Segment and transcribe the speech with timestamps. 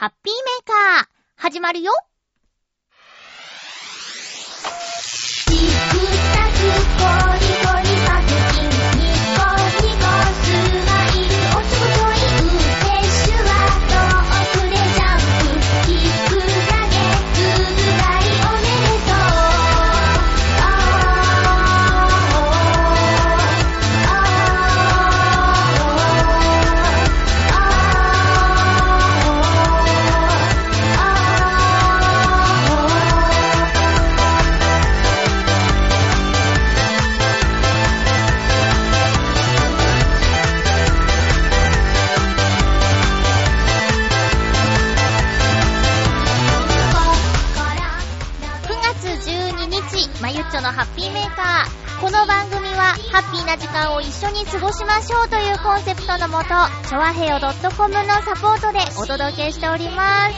[0.00, 1.90] ハッピーメーカー、始まるよ。
[53.48, 56.48] な時間を一緒に過ごしましょうというコンセプトのもと、
[56.86, 60.34] ちょわへよ .com のサポートでお届けしております。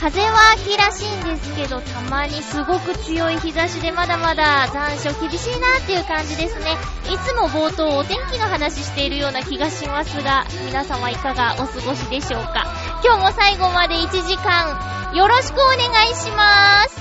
[0.00, 6.76] 風は秋らしいんですけど、たまにすごく強い日差しでまだまだ残暑厳しいなっていう感じですね。
[7.04, 12.64] いつも冒頭お天気の話しているような気がしますが、皆様いかがお過ごしでしょうか。
[13.04, 16.97] 今日も最後まで1時間、よろしくお願いします。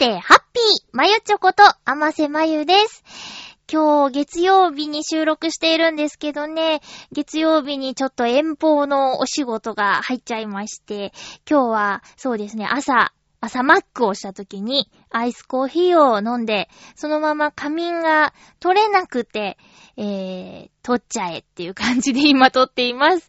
[0.00, 3.04] して、ハッピーまゆちょこと、あませまゆです。
[3.70, 6.80] 今日月曜日に収録しているんですけどね、
[7.12, 11.12] 月曜日にちょっと遠方のお仕事が入っちゃいまして、
[11.48, 13.12] 今日はそうですね、朝、
[13.42, 19.58] 朝マックをした時にアイスコーヒーを飲んで、そのまま仮眠が取れなくて、
[19.98, 23.28] えー、取っちゃえっていう感じで今撮っています。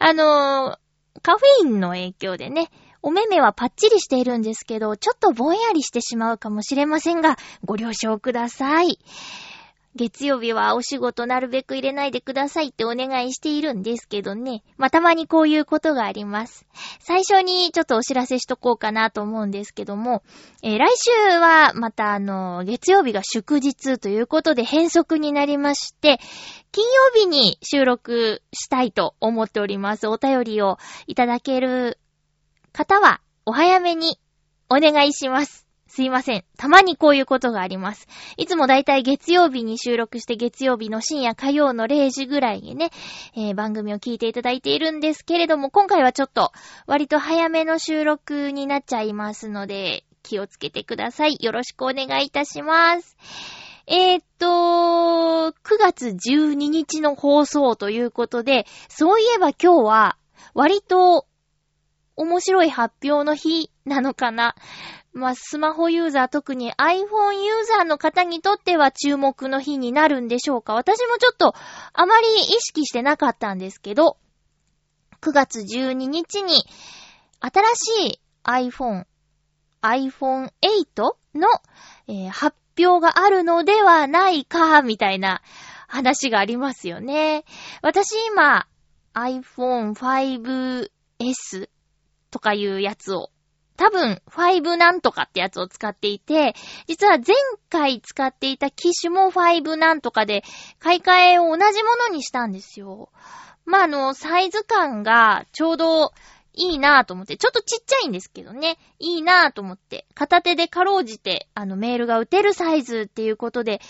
[0.00, 0.88] あのー
[1.20, 2.70] カフェインの影響でね、
[3.02, 8.98] お目目はパッチリしているんですけど、ちょっとぼんやりしてしまうかもしれませんが、ご了承ください。
[9.98, 14.62] 月曜日はお仕事なるべく入れないでくださいってお願いしているんですけどね。
[14.76, 16.66] まあ、たまにこういうことがあります。
[17.00, 20.22] 最初にちょっとお知らせしとこうかなと思うんですけども、
[20.62, 21.10] えー来週
[21.40, 26.20] はまたあの、月曜日が祝日ということで変則になりまして、
[26.70, 30.06] 金曜日に収録したいと思っております。
[30.06, 31.98] お便りをいただける
[32.78, 34.20] 方はお早めに
[34.70, 35.66] お願いします。
[35.88, 36.44] すいません。
[36.56, 38.06] たまにこういうことがあります。
[38.36, 42.90] いつもだいたい月曜日に収録して月曜日の深夜火曜の0時ぐらいにね、
[43.34, 46.52] えー番組を聞いていただいているんですけれども、今回はちょっと
[46.86, 51.36] 割と早めの収録になっちゃいますので、気をつけてください。
[51.40, 53.16] よろしくお願いいたします。
[53.88, 60.16] えーっと、9月12日の放送ということで、そういえば今日は
[60.54, 61.26] 割と
[62.18, 64.56] 面白い発表の日なのかな。
[65.12, 67.06] まあ、スマホユーザー、特に iPhone ユー
[67.64, 70.74] ザーの方にとっては注目の日になるんでしょうか。
[70.74, 71.54] 私もちょっと
[71.92, 74.16] あまり意識してなかったんですけど、
[75.20, 76.64] 9月12日に
[77.40, 79.06] 新しい iPhone、
[79.82, 81.48] iPhone 8の、
[82.08, 85.42] えー発表があるのではないか、みたいな
[85.88, 87.44] 話がありますよね。
[87.82, 88.68] 私今
[89.14, 91.68] iPhone 5S
[92.30, 93.30] とかいうやつを
[93.78, 96.56] 多分、5なんとかってやつを使っていて、
[96.88, 97.36] 実は前
[97.70, 100.42] 回使っていた機種も5なんとかで、
[100.80, 103.10] 買い替えを同じものにしたんですよ。
[103.64, 106.10] まあ、あの、サイズ感がちょうど
[106.54, 113.80] いいなぁと思って、ちょっとちっちゃいんですけどね、いいなぁと思って、片手でかろうじて、あの、メールが打てるサイズっていうことで、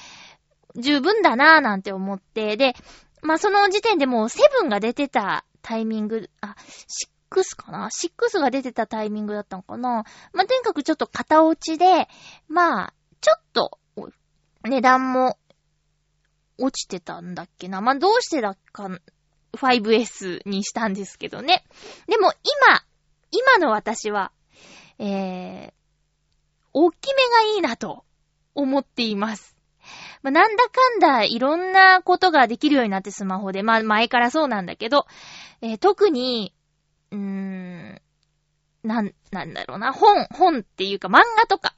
[0.76, 2.74] 十分だなぁなんて思って、で、
[3.22, 6.56] まあ、その時点でもう7が出てたタイミング、あ、
[7.30, 10.04] 6かな ?6 が出てたタイミングだったのかな？
[10.32, 12.08] まあ、とにかくちょっと片落ちで、
[12.48, 13.78] まあ、ちょっと、
[14.64, 15.38] 値段も
[16.58, 17.80] 落ちてたんだっけな？
[17.80, 18.88] まあ、どうしてだっか、
[19.52, 21.64] 5S にしたんですけどね。
[22.06, 22.32] でも
[22.70, 22.82] 今、
[23.30, 24.32] 今の私は、
[24.98, 25.72] えー、
[26.72, 28.04] 大きめがいいなと
[28.54, 29.56] 思っています。
[30.22, 35.06] まあ、なんだかんだいろんなことができるようになってスマホで、まあ前からそうなんだけど、
[35.62, 36.52] えー特に、
[37.10, 38.00] うーん、
[38.82, 41.74] なん、なんだろうな、本、本っていうか漫画とか、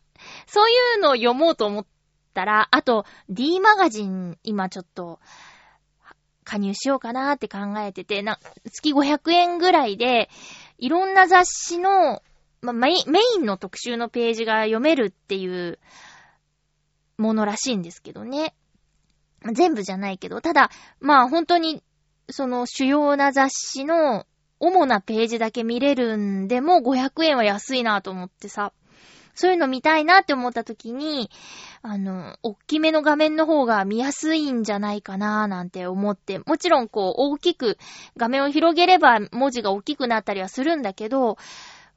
[0.46, 1.86] そういうのを読もうと思っ
[2.34, 5.20] たら、あと D マガジン今ちょっと、
[6.44, 8.40] 加入しようかなって考えてて、な、
[8.72, 10.28] 月500円ぐらいで、
[10.78, 12.22] いろんな雑誌の、
[12.60, 15.78] ま、メイメインの特集のページが読めるっていう
[17.18, 18.54] ものらしいんですけどね。
[19.52, 21.84] 全部じゃないけど、ただ、まあ本当に、
[22.30, 24.26] その主要な雑誌の
[24.60, 28.72] 主なページだけ見れるんでも500円は安いなと思ってさ、
[29.34, 31.30] そういうの見たいなって思った時に、
[31.82, 37.78] あの、大きめの画面の方が見やすいんじゃないかななんて思って、もちろんこう大きく
[38.16, 41.38] 画面を広げれば文字が大きくなったりはするんだけど、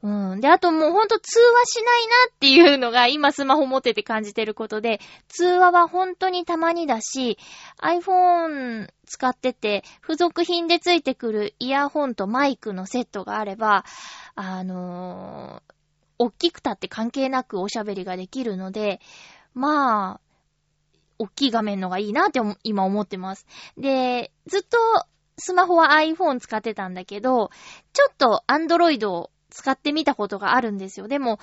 [0.04, 0.40] うん。
[0.40, 7.38] で、あともうほんと通話しないなっていうのが今スマホ持ってて感じてることで、通話は本当にたまにだし、
[7.82, 13.86] iPhone 使ってて、付属品でついてくるイヤホンとマイクのセットがあれば、
[14.34, 15.74] あのー、
[16.18, 19.00] 大きくたって関係なくおしゃべりができるので、
[19.54, 20.20] まあ、
[21.18, 23.46] 大きい画面のがいいなって今思ってます。
[23.78, 24.76] で、ずっと
[25.38, 27.50] スマホは iPhone 使ってたんだけど、
[27.94, 31.06] ちょっと Android を使ってみたことがあるんですよ。
[31.06, 31.38] でも、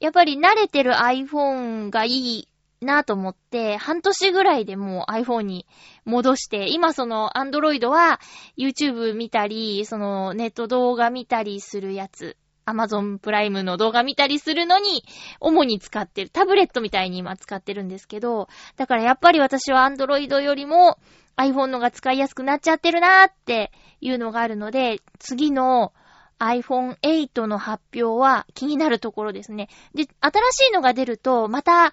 [0.00, 2.48] やっぱり慣れてる iPhone がいい
[2.80, 5.66] なと思って、半年ぐらいでもう iPhone に
[6.04, 8.20] 戻して、今その Android は
[8.58, 12.36] YouTube 見たり、そのネット動画見たりするやつ、
[12.66, 15.04] Amazon プライムの動画見たりするのに、
[15.38, 16.30] 主に使ってる。
[16.30, 20.98] タブレットみたいに今使ってるんですけど、だからやっぱり私は Android よりも
[21.36, 23.70] iPhone のが使いやすくなっちゃってるなーって
[24.00, 25.92] いうのがあるので、次の
[26.42, 29.68] iPhone 8の発表は気になるところですね。
[29.94, 31.92] で、新しいのが出ると、また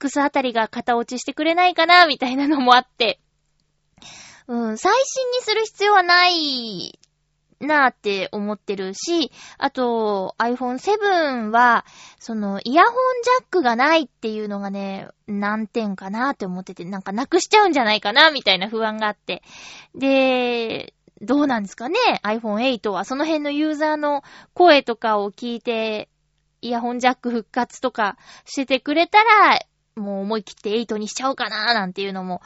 [0.00, 3.18] 6あたりが型落ちしてくれないかな、みたいなのもあって。
[4.46, 6.98] うん、最新にする必要はない
[7.60, 11.86] なーって思ってるし、あと iPhone 7は、
[12.18, 12.92] そのイヤホン
[13.22, 19.42] ジャックがないっていうのがね、難点かなーって思ってて、なんかなくしちゃうんじゃないかな、みたいな不安があって。
[19.94, 20.92] で、
[21.22, 24.22] どうなんですかね ?iPhone 8はその辺のユーザーの
[24.54, 26.08] 声とかを聞いて、
[26.60, 29.60] イヤホンジャック復活とかしててくれたら、
[29.94, 32.42] もう思い切って8にしちゃおうかななんていうのも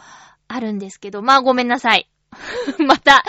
[0.48, 2.10] あるんですけど、まあごめんなさい。
[2.86, 3.24] また、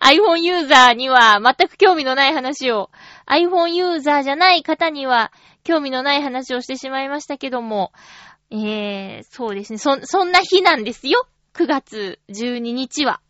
[0.00, 2.90] iPhone ユーザーには全く興味のない話を、
[3.26, 5.32] iPhone ユーザーじゃない方には
[5.64, 7.92] 興味のない話をしてしまいましたけども、
[8.50, 9.78] えー、そうですね。
[9.78, 11.26] そ、そんな日なんですよ。
[11.54, 13.20] 9月12日は。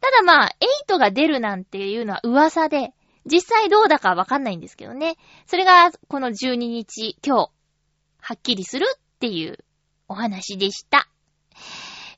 [0.00, 0.56] ただまあ、
[0.88, 2.92] 8が出るなんていうのは噂で、
[3.26, 5.16] 実際どうだかわかんないんですけどね。
[5.46, 7.50] それが、この12日、今日、
[8.20, 9.58] はっきりするっていう
[10.08, 11.08] お話でした。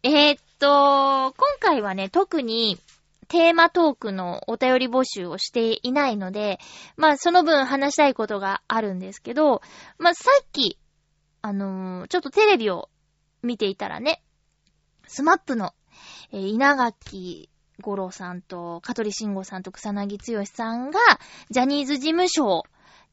[0.03, 2.79] えー、っと、今回はね、特に
[3.29, 6.59] テーマトークのお便り募集をしていないので、
[6.97, 9.63] まあその分話したいことがあるんですけど、
[9.99, 10.79] まあさっき、
[11.43, 12.89] あのーちょっとテレビを
[13.43, 14.23] 見ていたらね、
[15.07, 15.75] スマップの、
[16.33, 17.49] えー稲垣
[17.81, 21.01] 五郎さんと、香取慎吾さんと草薙剛さんが、
[21.51, 22.65] ジャニーズ事務所を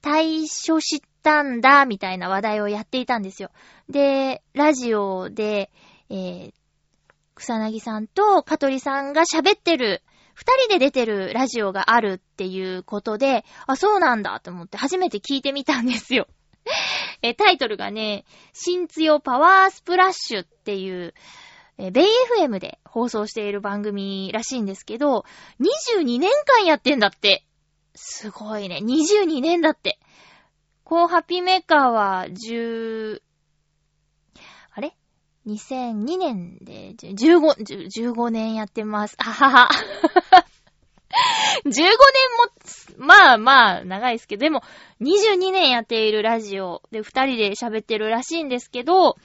[0.01, 3.49] 退所したんだ、みたいな話題をやっていたんですよ。
[3.89, 5.71] で、ラジオで、
[6.09, 6.53] えー
[7.37, 10.01] 草薙さんと香取さんが喋ってる、
[10.33, 16.27] 二人で出てるラジオがあるっていうことで、あ、そうなんだと思って初めて聞いてみたんですよ。
[17.21, 21.13] え、タイトルがね、新強パワースプラッシュっていう、
[21.77, 22.05] え、ベイ
[22.41, 25.25] FM で放送している番組らしいんですけど、
[25.59, 27.43] 22年間やってんだって。
[27.93, 28.79] すごいね。
[28.81, 29.99] 22年だって。
[30.83, 33.21] こう、ハッピーメーカーは10、
[34.71, 34.95] あれ
[35.45, 39.15] ?2002 年で15、15年やってます。
[39.19, 39.69] ははは。
[41.65, 44.61] 15年も、まあまあ、長いですけど、でも、
[45.01, 49.17] 22年やっているラジオで二人で喋ってるらしいんですけど、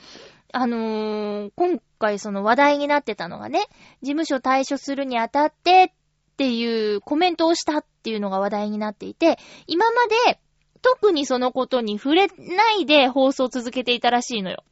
[0.53, 3.61] あのー今回その話題になってたのがね、
[4.03, 10.41] 事務所退所するにあたってっていうコメントをしたっていうのが話題になっていて、今まで
[10.83, 14.65] 特にそのことに触れないで放送を続けていたらしいのよ。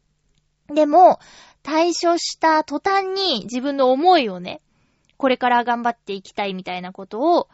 [0.75, 1.21] でも、
[1.63, 4.61] 退所した途端に自分の思いをね、
[5.17, 7.49] これから頑張っていきたいみたいなことを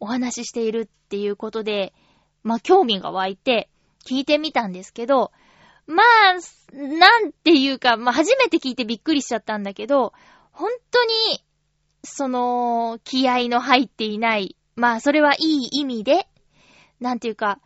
[0.00, 1.94] お話ししているっていうことで、
[2.42, 3.70] まあ、興味が湧いて
[4.04, 5.30] 聞いてみたんですけど、
[5.86, 10.12] まあ、なんていうか、まあ初めて聞いてびっくりしちゃったんだけど、
[10.52, 11.12] 本当に、
[12.04, 14.56] その、気合の入っていない。
[14.74, 16.28] まあそれはいい意味で、
[17.00, 17.58] なんていうか、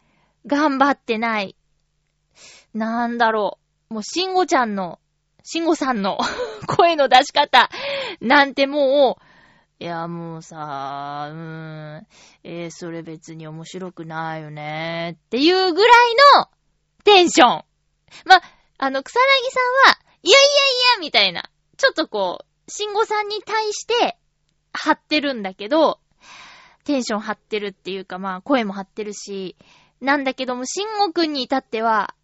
[0.46, 1.56] 頑張ってない。
[2.74, 3.58] なんだろ
[3.90, 3.94] う。
[3.94, 4.98] もう、しんごちゃんの、
[5.42, 6.18] しんごさんの
[6.66, 7.70] 声の出し方、
[8.20, 9.22] なんてもう、
[9.78, 12.06] いや、もうさ、うーん、
[12.44, 16.48] えー、それ別に面白くないよね、っていうぐらいの
[17.04, 17.64] テンション。
[18.24, 18.40] ま、
[18.78, 19.22] あの、草薙
[19.52, 20.50] さんは、いやいやい
[20.96, 24.16] や、みたいな、ちょっとこう、しんごさんに対して、
[24.72, 26.00] 張ってるんだけど、
[26.84, 29.56] テンション張ってるっていうか、まあ、声も張ってるし、
[30.00, 32.14] なんだけども、しんごくんに至っては、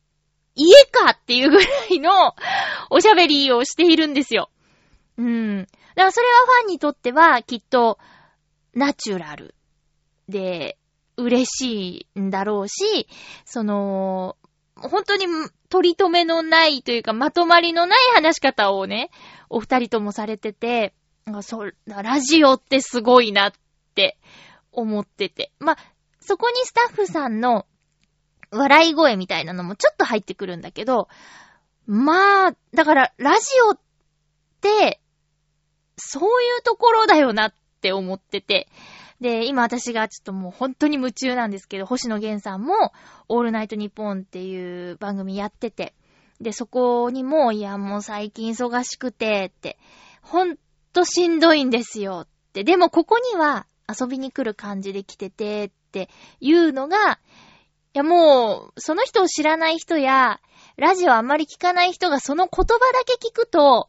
[0.55, 2.35] 家かっていうぐらいの
[2.91, 4.51] おしゃべりをしているんですよ。
[5.17, 5.61] うん。
[5.61, 7.99] だからそれはファンにとっては、きっと、
[8.75, 9.55] ナチュラル
[10.29, 10.79] で、
[11.17, 13.07] 嬉しいんだろうし、
[13.45, 14.37] その、
[14.77, 15.27] 本当に
[15.73, 19.11] 取り留めのないというか、まとまりのない話し方をね、
[19.49, 20.93] お二人ともされてて、
[21.41, 23.53] そう、ラジオってすごいなっ
[23.95, 24.19] て
[24.71, 25.51] 思ってて。
[25.61, 25.79] ま、
[26.21, 27.65] そこにスタッフさんの
[28.51, 31.09] 笑い声みたいなのもちょっと入ってくるんだけど、
[31.87, 33.79] まあ、だから、ラジオっ
[34.61, 35.01] て、
[35.97, 38.69] そういうところだよなって思ってて。
[39.23, 42.93] で、今私がちょっともう本当に夢中なんですけど、星野源さんも、
[43.29, 45.95] オールナイトニッポンっていう番組やってて、
[46.41, 49.79] で、そこにも、いや、もう最近忙しくて、って、
[50.23, 50.57] ほん
[50.93, 52.65] としんどいんですよ、って。
[52.65, 56.11] でもここには遊びに来る感じで来てて、って
[56.41, 57.21] いうのが、
[57.95, 60.41] いやもう、その人を知らない人や、
[60.77, 63.89] ラジオあんまり聞かない人がその言葉だけ聞くと、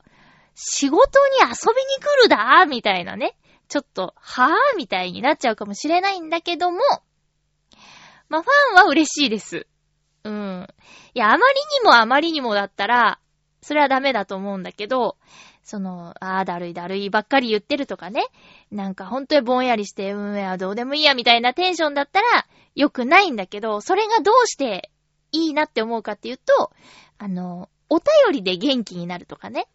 [0.54, 3.36] 仕事に遊びに来るだみたいなね。
[3.74, 6.78] ちょっと、はぁみたいになっちゃうかもしれないんだけども、
[8.30, 9.66] まあ、ファンは嬉しいです。
[10.24, 10.68] うん。
[11.16, 11.42] いや、あまり
[11.82, 13.20] にもあまりにもだったら、
[13.64, 15.18] それはダメだと思うんだけど、
[15.64, 18.26] その、ああ、だるいだるいばっかり言ってるとかね。
[18.70, 24.92] なんか本当にぼんやりして、うん、いや、どうでもいいや、みたいなテンションだったら、良くないんだけど、それがどうして
[25.32, 26.72] いいなって思うかっていうと、
[27.18, 29.68] あの、お便りで元気になるとかね。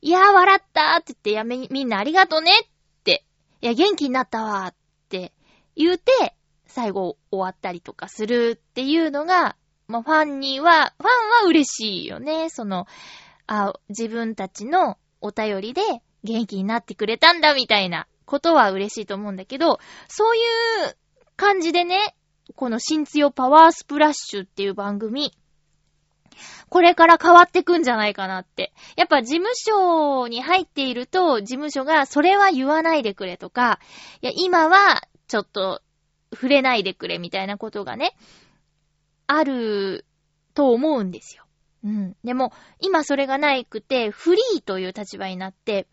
[0.00, 2.71] いやー、笑ったーって言って、や、みみんなありがとねっ、
[3.62, 4.74] いや、元気になったわっ
[5.08, 5.32] て
[5.76, 6.34] 言うて、
[6.66, 12.50] 最後終わったりとかするっていうのが、まあ、ファンには、ファンは嬉しいよね。
[12.50, 12.86] その、
[13.46, 15.82] あ、自分たちのお便りで
[16.24, 19.78] 元気になってくれたんだみたいなことは嬉しいと思うんだけど、
[20.08, 20.40] そうい
[20.90, 20.96] う
[21.36, 22.16] 感じでね、
[22.56, 25.32] この新強パワースプラッシュっていう番組、
[26.72, 28.72] これから変わってくんじゃないかなって。
[28.96, 33.78] やっぱ事務所に入っていると、事務所がそれは言わないでくれとか、
[34.22, 35.82] いや、今はちょっと
[36.32, 38.16] 触れないでくれみたいなことがね、
[39.26, 40.06] ある
[40.54, 41.44] と思うんですよ。
[41.84, 42.16] うん。
[42.24, 45.86] でも、今それがないくて、フリーという立場になって、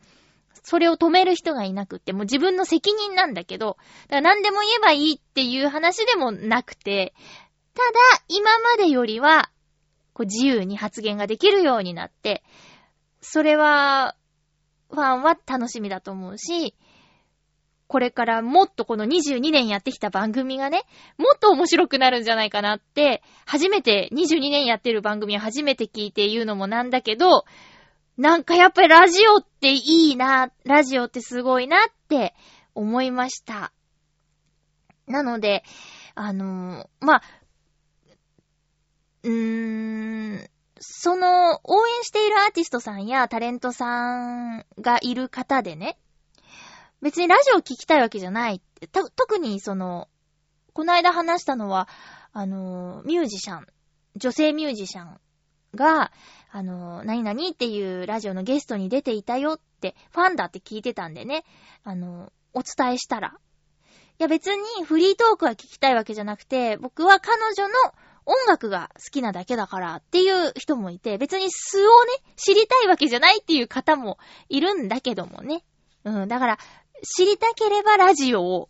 [0.63, 3.75] それを止める人がいなくって、もう自分の責任なんだけど、
[4.07, 7.13] だから何でも言えばいいっていう話でもなくて、
[7.74, 9.50] ただ、今までよりは、
[10.19, 12.43] こう自由に発言ができるようになって、
[13.21, 14.15] それは、
[14.91, 16.75] ファンは楽しみだと思うし、
[17.88, 20.83] これからもっとこの22年やってきた番組がね、
[21.17, 27.45] もっと面白くなるんじゃないかなって、初めて、22年やってる番組を初めて聞いて言うのもなんだけど、
[28.17, 32.35] なんかやっぱりラジオっていいな、ラジオってすごいなって
[32.75, 33.71] 思いました。
[35.07, 35.63] なので、
[36.13, 37.21] あのーまあ、
[39.23, 40.49] うーん、
[40.79, 45.97] その、応援しているアーティストさんやタレントさんがいる方でね、
[47.01, 48.61] 別にラジオ聞きたいわけじゃない。
[49.15, 50.07] 特にその、
[50.73, 51.88] この間話したのは、
[52.31, 53.67] あの、ミュージシャン、
[54.15, 55.19] 女性ミュージシャン
[55.75, 56.11] が、
[56.51, 61.43] あの、何々っていうラジオのゲストに出ていたよって、ファンだって聞いてたんでね、
[61.83, 63.38] あの、お伝えしたら。
[64.19, 67.73] いや別にフリートークは聞きたいわけじゃなくて、僕は彼女の
[68.29, 74.19] 音楽が好きなだけだからっていう人もいて、別に素をね、知りたいわけじゃないっていう方も
[74.50, 75.63] いるんだけどもね。
[76.03, 76.59] うん、だから、
[77.03, 78.69] 知りたければラジオを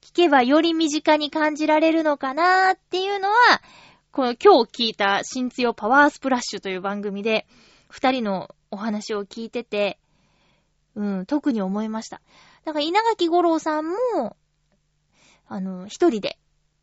[0.00, 3.36] 聞けばより身近に感じられるのかなーっていうのは、
[4.12, 7.48] この今日聞いた新強パワースプラッシュという番組で、
[7.88, 9.98] 二人のお話を聞いてて、
[10.94, 12.20] うん、特に思いました。
[12.64, 14.36] だから稲垣吾郎さんも、
[15.48, 16.38] あの、一人で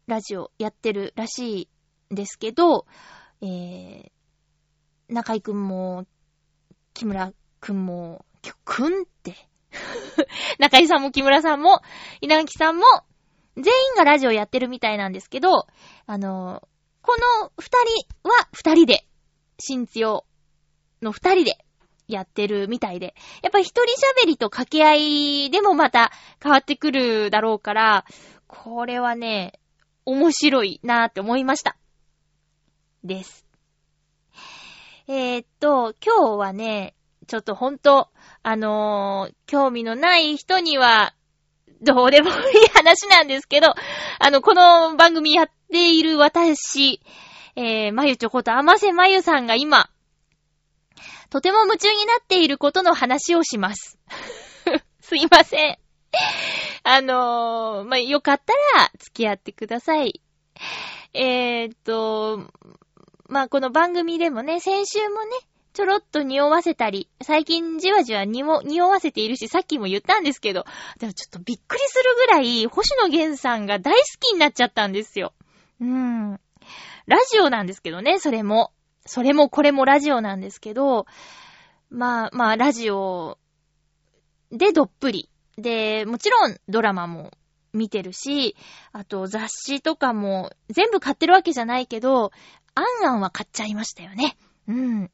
[0.08, 1.70] ラジオやってるらしい
[2.12, 2.86] ですけど、
[3.42, 4.12] えー、
[5.10, 6.06] 中井くんも、
[6.94, 8.26] 木村くんも、
[8.66, 9.36] くんって、
[10.60, 11.82] 中井さんも木村さんも、
[12.20, 12.84] 稲垣さんも、
[13.56, 15.68] 全員がラジオやってるみたいなんですけど、
[16.06, 16.68] あの、
[17.02, 19.06] この二人は二人で
[19.60, 20.26] 新津代
[21.02, 21.58] の二人で
[22.08, 23.84] やってるみたいで、やっぱり一人
[24.24, 24.94] 喋りと掛け合
[25.46, 28.06] いでもまた変わってくるだろうから、
[28.48, 29.60] これはね、
[30.06, 31.78] 面白いなーって思いました。
[33.04, 33.46] です。
[35.08, 36.94] えーっと、今日はね、
[37.28, 38.10] ちょっとほんと、
[38.44, 41.14] あのー興味のない人には、
[41.82, 42.36] どうでもいい
[42.74, 43.74] 話なんですけど、
[44.20, 47.02] あの、この番組やっている私、
[47.56, 49.90] えー、まゆちょことあませまゆさんが今、
[51.30, 53.98] とても夢中になっていることの話をします。
[55.02, 55.78] すいません。
[56.84, 60.22] あのー、まあ、よかったら付き合ってください。
[61.14, 62.52] えーっと、
[63.32, 65.32] まあ、この番組でもね、先週もね、
[65.72, 68.46] ちょろっと匂わせたり、最近じわじわ匂
[68.90, 70.66] わせているし、さっきも言ったんですけど、
[71.00, 75.32] でもちょっとびっくりするぐらい、星野源さんが大好きになっちゃったんですよ。
[75.80, 76.42] うーん。
[77.08, 78.74] ラジオなんですけどね、それも。
[79.06, 81.06] それもこれもラジオなんですけど、
[81.90, 83.38] まあまあ、ラジオ
[84.52, 85.30] でどっぷり。
[85.58, 87.32] で、もちろんドラマも
[87.74, 88.56] 見てるし、
[88.92, 92.32] あと雑誌とかも全部買ってるわけじゃないけど、
[92.76, 94.38] アンアンは買っちゃいましたよね。
[94.68, 95.12] うん。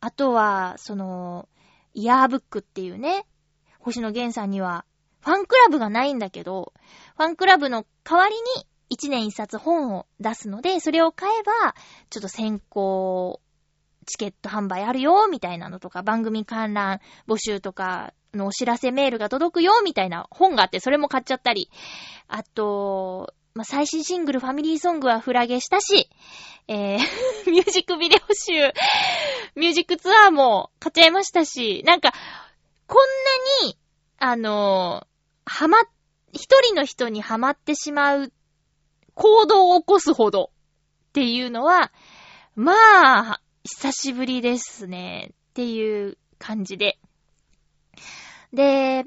[0.00, 1.48] あとは、その、
[1.94, 3.26] イヤーブックっていうね、
[3.78, 4.84] 星野源さんには、
[5.20, 6.72] ファンクラブがないんだけど、
[7.16, 11.74] ファンクラブの代わりに1年1冊本を出すので、それを買えば、
[12.10, 13.40] ちょっと先行
[14.06, 21.70] チケット販売あるよ、みたいなのとか、番組観覧募集とかのお知らせメールが届くよ、みたいな本があって、それも買っちゃったり。
[22.26, 26.08] あと、まあ、最新シングルファミリーソングはフラゲしたし、
[26.68, 26.98] えー、
[27.50, 28.52] ミュージックビデオ集、
[29.56, 32.12] ミュージックツアーも買っちゃいましたし、なんか、
[32.86, 33.76] こんなに、
[34.18, 35.78] あのーはま、
[36.32, 38.32] 一人の人にハマってしまう
[39.14, 40.52] 行動を起こすほど
[41.08, 41.90] っていうのは、
[42.54, 45.32] まあ、久しぶりですね。
[45.32, 47.00] っていう感じで。
[48.52, 49.04] で、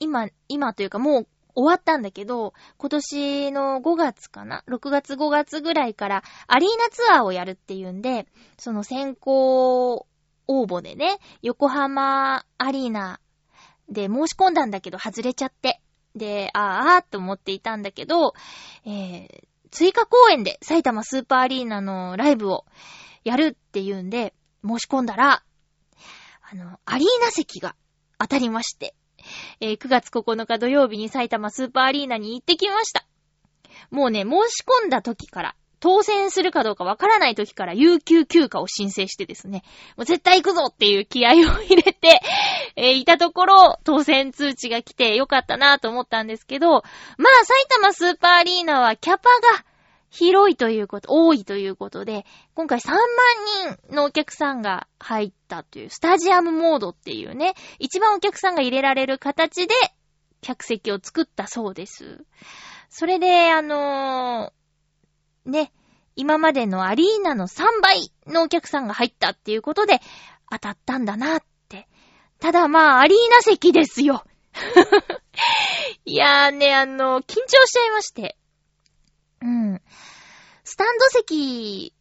[0.00, 8.26] 今、今というかもう終わったんだけど、今年の5月かな ?6 月5月ぐらいからアリーナツアーをやるっていうんで、
[8.58, 10.06] その先行
[10.46, 13.20] 応募でね、横浜アリーナ
[13.88, 15.80] で申し込んだんだけど外れちゃって。
[16.16, 18.34] で、あーあーと思っていたんだけど、
[18.84, 19.28] えー、
[19.70, 22.64] 追加公演で埼玉スーパーアリーナのライブを
[23.22, 24.34] やるっていうんで、
[24.64, 25.44] 申し込んだら、
[26.52, 27.76] あの、アリーナ席が
[28.18, 28.94] 当たりまして、
[29.60, 33.06] えー9月9日土曜日に埼玉スーパーアリーナに行ってきました。
[33.90, 39.62] もうね、申し込んだ時から、当選するかどうかわからない時から有給休暇を申請してですね、
[39.96, 42.20] もう絶対行くぞっていう気合を入れて、
[42.76, 46.82] えーいたところ、当選通知が来てよかったなと思ったんですけど、まあ、
[47.44, 49.64] 埼玉スーパーアリーナはキャパが
[50.10, 52.98] 広いということ、多いということで、今回3万
[53.88, 59.74] 人のお客さんが入ったという、スタジアムモードっていうね、一番お客さんが入れられる形で、
[60.40, 62.24] 客席を作ったそうです。
[62.88, 65.72] それで、あのーね、
[66.16, 70.00] 今までのアリーナの3倍のお客さんが入ったっていうことで、
[70.50, 71.88] 当たったんだなって。
[72.40, 74.24] ただまあ、アリーナ席ですよ。
[76.04, 78.36] いやーね、あの、緊張しちゃいまして。
[79.42, 79.80] うん。
[80.64, 81.94] スタンド席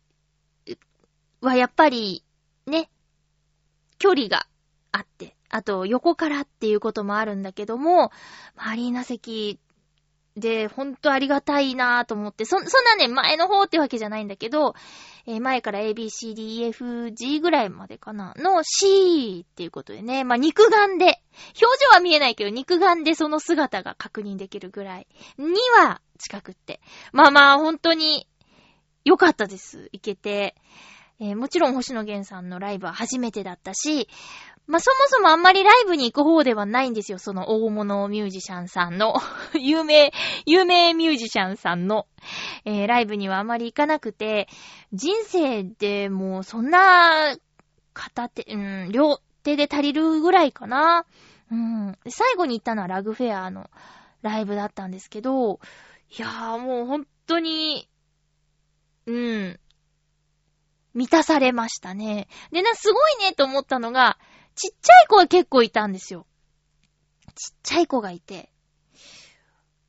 [1.41, 2.23] はやっぱり、
[2.65, 2.89] ね、
[3.97, 4.47] 距離が
[4.91, 8.11] あって、あと横からっていうこともあるんだけども、
[8.55, 9.59] アリーナ席
[10.39, 14.73] で、ほんとありがたいなぁと思って、そ、そんなね、前の方ってわけじゃないんだけど、
[15.29, 21.21] えー前から A, B, C, D, E, F, G ぐらいまでかな、の C っていうことでね、まあ、肉眼で、
[21.61, 26.81] 表情は見えないけど、肉眼でその姿が確認できるぐらいには近くって。
[27.13, 28.27] まあまあ、本当に
[29.05, 29.89] 良かったです。
[29.91, 30.55] いけて。
[31.19, 34.07] えーもちろん星野源さんのライブは初めてだったし、
[34.67, 37.17] まあ、そもそもあんまりライブに行く方ではないんですよ。
[37.17, 39.15] その大物ミュージシャンさんの、
[39.59, 40.13] 有名、
[40.45, 42.05] 有名ミュージシャンさんの、
[42.65, 44.47] えーライブにはあまり行かなくて、
[44.93, 47.35] 人生でもうそんな、
[47.93, 51.05] 片手、うん、両手で足りるぐらいかな。
[51.51, 51.97] うん。
[52.07, 53.69] 最後に行ったのはラグフェアの
[54.21, 55.59] ライブだったんですけど、
[56.15, 57.89] いやーもう本当に、
[59.07, 59.59] うん、
[60.93, 62.27] 満たされましたね。
[62.51, 64.17] でな、すごいねと思ったのが、
[64.55, 66.25] ちっちゃい子が結構いたんですよ。
[67.35, 68.51] ちっちゃい子がいて、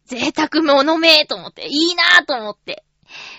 [0.07, 2.85] 贅沢者めと思って、いいなぁと思って。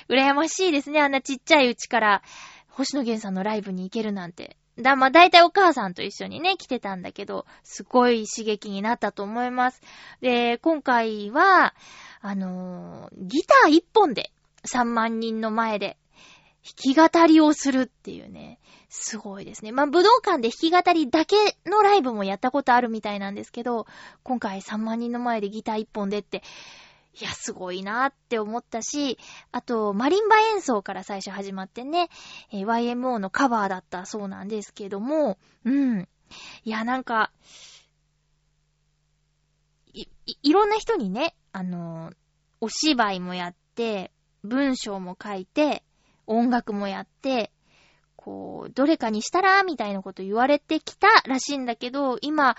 [0.10, 2.24] 羨ましいですね、あんなちっちゃいうちから、
[2.70, 4.58] 星野源さんのライブに行けるなんて。
[4.78, 9.82] だ、まあ、大体お母さんと一緒にね、来てたんだけど、すごい刺激になったと思います。
[10.22, 11.74] で、今回は、
[12.22, 14.32] あのーギター一本で
[14.66, 15.98] 3万人の前で
[16.64, 19.72] 弾き語りをするっていうね、すごいですね。
[19.72, 23.88] まあ、武道館で弾き語りだけのライブもやったことあるみたいなんですけど、
[24.24, 26.44] 今回3万人の前でギター1本でって、
[27.20, 29.18] いや、すごいなって思ったし、
[29.52, 32.10] あと、マリンバ演奏から最初始まってね、
[32.52, 36.08] えー、YMO のカバーだったそうなんですけども、うん。
[36.64, 37.32] いや、なんか、
[39.94, 42.16] い、い、いろんな人にね、あのー、
[42.62, 44.12] お芝居もやって、
[44.44, 45.84] 文章も書いて、
[46.28, 47.52] 音楽もやって、
[48.16, 52.56] こう、どれかにしたらみたいなこと言われてきたらしいんだけど、今、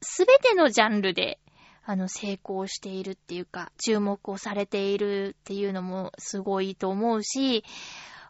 [0.00, 1.40] すべてのジャンルで、
[1.84, 7.64] あの、成功しているっていうか、注目をされているっていうのもすごいと思うし、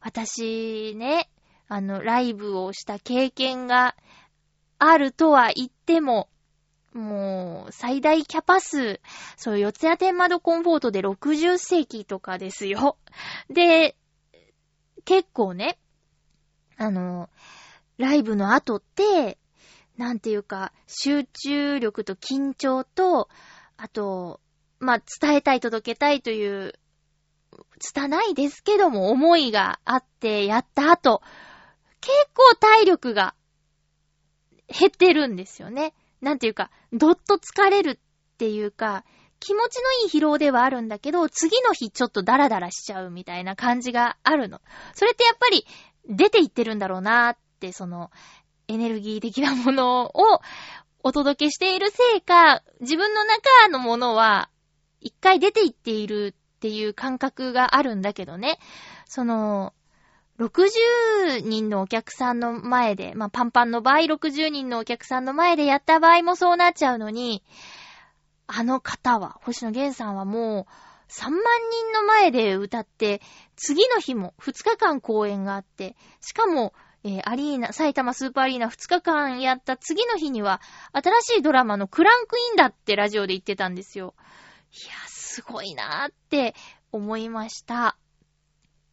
[0.00, 1.28] 私ね、
[1.68, 3.94] あの、ライブをした経験が
[4.78, 6.28] あるとは言っても、
[6.92, 9.00] もう、最大キャパ数、
[9.36, 12.98] そう、四谷天窓コンフォートで60席とかですよ。
[13.48, 13.96] で、
[15.04, 15.78] 結構ね、
[16.76, 17.28] あの、
[17.98, 19.38] ライブの後って、
[19.96, 23.28] なんていうか、集中力と緊張と、
[23.76, 24.40] あと、
[24.78, 26.74] まあ、伝えたい、届けたいという、
[27.78, 31.22] 拙いですけども、思いがあってやった後、
[32.00, 33.34] 結構体力が
[34.68, 35.94] 減ってるんですよね。
[36.20, 39.04] なんていうか、どっと疲れるっていうか、
[39.42, 44.60] 気持ちのいい疲労ではあるんだけど、次の日ちょっとダラダラしちゃうみたいな感じがあるの。
[44.94, 45.66] それってやっぱり
[46.08, 48.12] 出ていってるんだろうなーって、その、
[48.68, 50.40] エネルギー的なものを
[51.02, 54.48] お届けしているせいか、自分の中のものは
[55.00, 58.60] 一回出ていっているっていう感覚があるんだけどね。
[59.06, 59.74] その、
[60.38, 67.42] 60人のお客さんの前で、まあ、パンパンの場合60人のお客さんの前でやった場合もそうなっちゃうのに、
[68.54, 73.22] あの方は、星野源さんはもう3万人の前で歌って、
[73.56, 80.60] 次の日も2日間公演があって、しかも、えー、アリーナ、埼玉スーパーアリーナ2日間やった次の日には、
[80.92, 84.14] 新しいドラマのクランクインだってラジオで言ってたんですよ。
[84.70, 86.54] いや、すごいなーって
[86.92, 87.96] 思いました。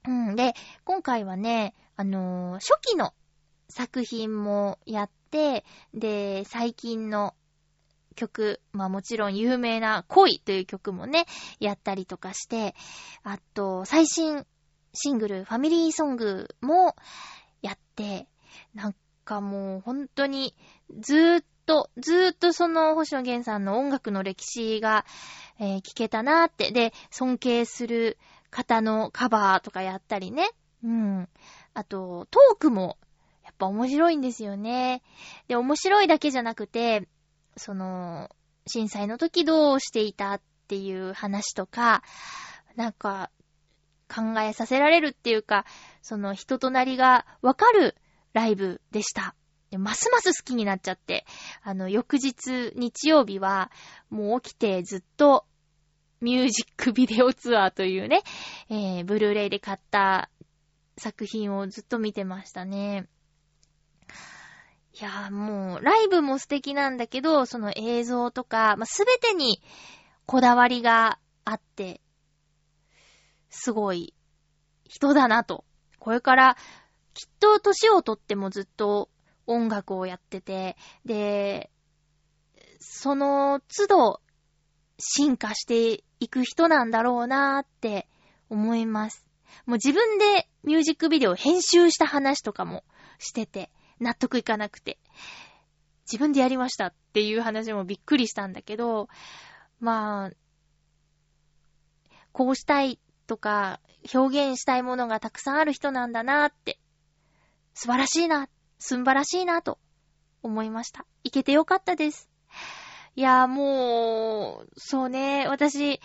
[0.07, 0.35] うん。
[0.37, 0.53] で、
[0.85, 3.13] 今回はね、あのー、初期の
[3.67, 7.35] 作品もやって、で、最近の
[8.19, 11.25] 曲、まあもちろん有名な恋という曲もね、
[11.59, 12.75] やったりとかして、
[13.23, 14.45] あと、最新
[14.93, 16.95] シングル、ファミリーソングも
[17.61, 18.27] やって、
[18.73, 20.55] なんかもう本当に
[20.99, 25.05] ずーっと、ずーっとその星野源さんの音楽の歴史が、
[25.59, 28.17] えー、聞けたなーって、で、尊敬する
[28.49, 30.49] 方のカバーとかやったりね。
[30.83, 31.29] うん。
[31.73, 32.97] あと、トークも、
[33.43, 35.01] やっぱ面白いんですよね。
[35.47, 37.07] で、面白いだけじゃなくて、
[37.59, 38.29] その、
[38.65, 42.03] 震災の時どうしていたっていう話とか、
[42.75, 43.29] なんか、
[44.13, 45.65] 考えさせられるっていうか、
[46.01, 47.95] その人となりがわかる
[48.33, 49.35] ライブでした。
[49.77, 51.27] ますます好きになっちゃって、
[51.61, 53.71] あの、翌日、日曜日は、
[54.09, 55.45] もう起きてずっと
[56.21, 58.23] ミュージックビデオツアーというね、
[58.69, 60.31] えー、ブルーレイで買った
[60.97, 63.07] 作品をずっと見てましたね。
[64.99, 69.61] いやーもう、ライブも素敵なんだけど、その映像とか、まあ、すべてに
[70.25, 72.01] こだわりがあって、
[73.49, 74.13] すごい
[74.83, 75.63] 人だなと。
[75.99, 76.57] これから、
[77.13, 79.09] きっと年をとってもずっと
[79.47, 81.71] 音楽をやってて、で、
[82.79, 84.21] その都度
[84.97, 88.07] 進化していく人なんだろうなーって
[88.49, 89.25] 思います。
[89.65, 92.83] もう自分でミュージックビデオ編集した話とかも
[93.17, 94.97] してて、納得いかなくて。
[96.11, 99.09] 自分でやりましたっていう話もびっくりしたんだけど、
[99.79, 100.31] まあ、
[102.31, 103.79] こうしたいとか、
[104.13, 106.79] 表現したいものがたくさんある人なんだなって、
[107.75, 109.77] 素晴らしいな、すんばらしいなと
[110.41, 111.05] 思いました。
[111.23, 112.29] いけてよかったです。
[113.15, 115.99] いや、もう、そうね、私、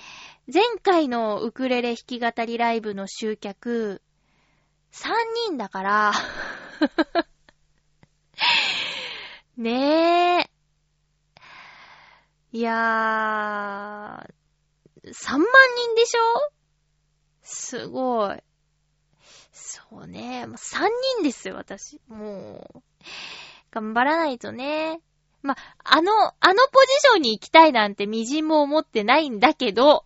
[0.53, 4.03] 前回のウクレレ弾き語りライブの集客、
[4.93, 5.09] 3
[5.49, 6.13] 人だから
[9.57, 10.51] ねえ。
[12.53, 16.53] いやー、3万人でしょ？
[17.43, 18.43] すごい。
[19.53, 20.47] そうね。
[20.47, 22.01] もう3人ですよ、私。
[22.09, 22.83] もう。
[23.71, 25.01] 頑張らないとね。
[25.43, 30.05] まあ、の、あのポジションに行きたいなんて微塵も思ってないんだけど、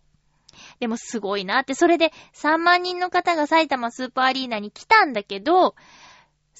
[0.80, 5.74] でもすごいなって、それで3万人の方が埼玉スーパーアリーナに来たんだけど、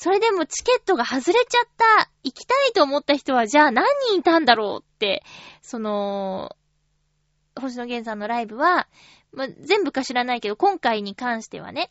[0.00, 5.24] それでもチケットが外れちゃった、行きたいと思った人はじゃあ何人いたんだろうって、
[5.60, 6.56] その、
[7.60, 8.86] 星野源さんのライブは、
[9.32, 11.90] ま全部か知らないけど、今回に関してはね、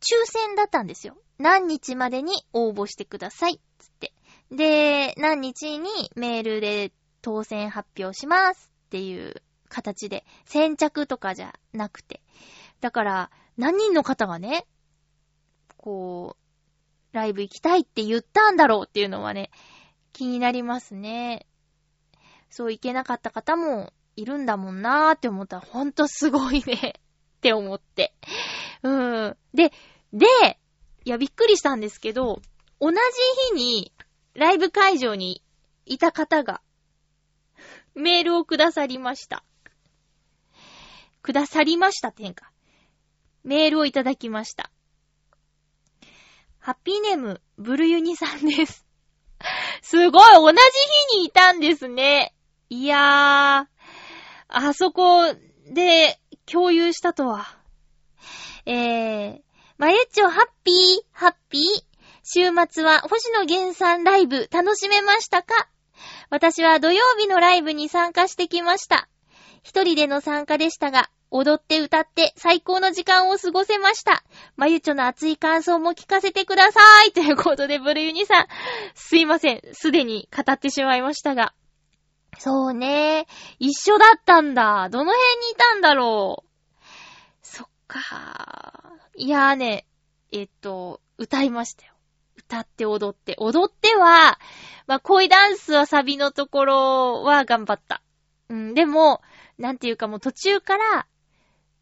[0.00, 1.18] 抽選だったんですよ。
[1.36, 3.60] 何日までに応募してください。
[3.78, 4.14] つって。
[4.50, 12.22] で、何日にメールで当選発表しますっていう形で、先着とかじゃなくて。
[12.80, 14.66] だから、何人の方がね、
[15.76, 16.43] こう、
[17.14, 19.50] ライブ行きたいって言ったんだろうっていうのはね、
[20.12, 21.46] 気になりますね。
[22.50, 26.74] そう行けなかった方もいるんだもんなーって思ったら、ほんとすごいね
[27.38, 28.14] って思って。
[28.82, 28.90] う
[29.28, 29.36] ん。
[29.54, 29.72] で、
[30.12, 30.26] で、
[31.04, 32.42] いや、びっくりしたんですけど、
[32.80, 32.96] 同じ
[33.52, 33.92] 日に、
[34.34, 35.40] ライブ会場に
[35.86, 36.60] いた方が、
[37.94, 39.44] メールをくださりました。
[41.22, 42.50] くださりましたって変か。
[43.44, 44.72] メールをいただきました。
[46.64, 48.86] ハッピーネーム、ブルユニさんです。
[49.82, 50.56] すごい同じ
[51.12, 52.34] 日にいたんですね。
[52.70, 53.84] いやー、
[54.48, 55.34] あそこ
[55.66, 57.58] で共有したとは。
[58.64, 59.40] えー、
[59.76, 61.62] まゆっちょハッピー、ハッピー。
[62.22, 65.68] 週末は星野源さんライブ楽しめましたか？
[66.30, 69.10] 私は土曜日のライブに参加してきました。
[69.64, 74.22] 一人での参加でしたが、踊って歌って最高の時間を過ごせました。
[74.56, 77.12] まゆちょの熱い感想も聞かせてください。
[77.12, 78.46] ということで、ブルユニさん、
[78.94, 79.62] すいません。
[79.72, 81.54] すでに語ってしまいましたが。
[82.38, 83.26] そうね。
[83.58, 84.88] 一緒だったんだ。
[84.90, 86.86] どの辺にいたんだろう。
[87.42, 88.92] そっか。
[89.16, 89.86] いやーね、
[90.30, 91.94] えっと、歌いましたよ。
[92.36, 93.34] 歌って踊って。
[93.38, 94.38] 踊っては、
[94.86, 98.02] まあ、恋ダンスはサビのところは頑張った。
[98.50, 99.22] うん、でも、
[99.58, 101.06] なんていうかもう途中から、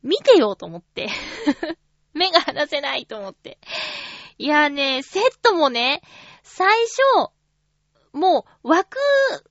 [0.02, 1.08] 見てようと思って。
[2.14, 3.58] 目が離せないと思って。
[4.38, 6.02] いやね、セットもね、
[6.42, 7.30] 最初、
[8.12, 8.98] もう枠、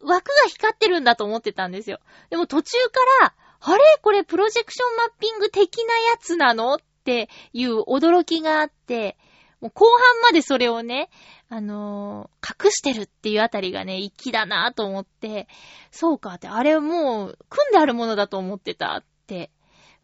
[0.01, 1.99] 枠が光ってるんだと思ってたんですよ。
[2.29, 3.83] でも途中から、あれ？
[4.01, 6.75] これプロジェクションマッピング的なやつなの？
[6.75, 9.17] っていう驚きがあって、
[9.61, 11.09] もう後半までそれをね、
[11.49, 15.47] あのー隠してるっていうあたりがね、粋だなと思って、
[15.91, 19.51] そうかって、あれもう、組んであるものだと思ってたって。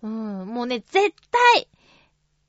[0.01, 1.13] うん、もうね、絶
[1.53, 1.67] 対、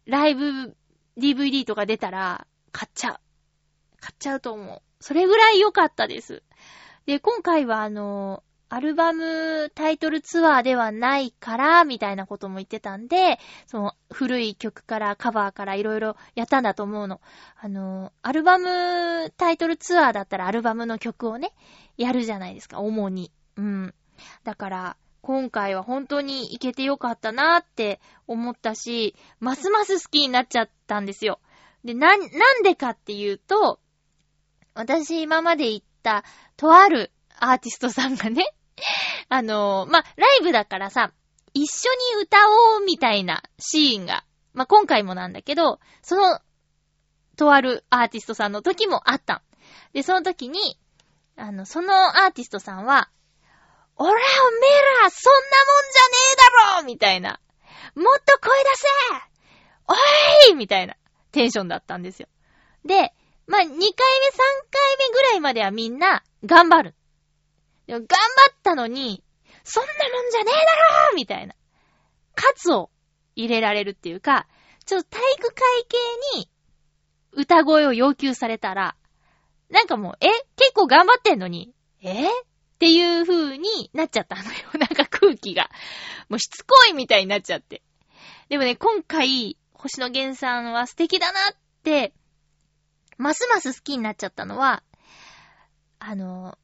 [0.07, 0.77] ライブ
[1.19, 3.21] DVD とか出たら、買っちゃう。
[4.01, 4.83] 買っちゃうと思う。
[5.01, 6.43] それぐらい良かったです。
[7.07, 17.21] で、今回はあの、アルバムタイトルツアーではないから、みたいなことも言ってたんで、その古い曲からカバーからいろいろやったんだと思うの。
[17.57, 21.53] あの、アルバムタイトルツアーだったらアルバムの曲をね、
[21.97, 23.33] やるじゃないですか、主に。
[23.57, 23.95] うん。
[24.45, 31.41] だから、今回は本当に行けてよかったなーって思ったし、ますます好きになっちゃったんですよ。
[31.85, 33.81] で、な、なんでかっていうと、
[34.75, 36.25] 私今まで行った、
[36.57, 38.45] とあるアーティストさんがね、
[39.29, 41.13] あのまあ、ライブだからさ、
[41.55, 42.39] 一緒に歌
[42.75, 46.41] おうみたいなシーンが、まあ、今回もなんだけど、その、
[47.37, 49.43] とあるアーティストさんの時もあった。
[49.93, 50.79] で、その時に、
[51.37, 53.11] あの、そのアーティストさんは、
[53.97, 56.37] 俺はおめえら、そんなもんじゃねえ
[56.75, 57.41] だろみたいな。
[57.95, 58.89] もっと声出せ
[60.49, 60.97] おいみたいな
[61.33, 62.29] テンションだったんですよ。
[62.85, 63.13] で、
[63.47, 63.93] まあ、2回目、3回
[64.99, 66.95] 目ぐらいまではみんな頑張る。
[67.97, 69.25] 頑張ったのに、
[69.65, 71.55] そんなもんじゃねえだろみたいな。
[72.35, 72.91] 喝を
[73.35, 74.47] 入れられるっていうか、
[74.85, 75.55] ちょっと体育会
[76.33, 76.51] 系に
[77.33, 78.97] 歌声を要求されたら、
[79.71, 80.29] なんかもう、え？
[80.57, 82.27] 結構頑張ってんのに、え？
[82.27, 82.31] っ
[82.79, 84.49] ていう風になっちゃったのよ。
[84.79, 85.69] なんか空気が。
[86.29, 87.83] もうしつこいみたいになっちゃって。
[88.49, 92.15] でもね、今回、星野源さんは素敵だなって、
[93.17, 94.83] ますます好きになっちゃったのは、
[95.99, 96.57] あの、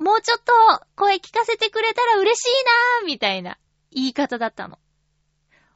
[0.00, 0.52] もうちょっと
[0.96, 2.48] 声聞かせてくれたら嬉しい
[3.02, 3.58] なーみたいな
[3.92, 4.78] 言い方だったの。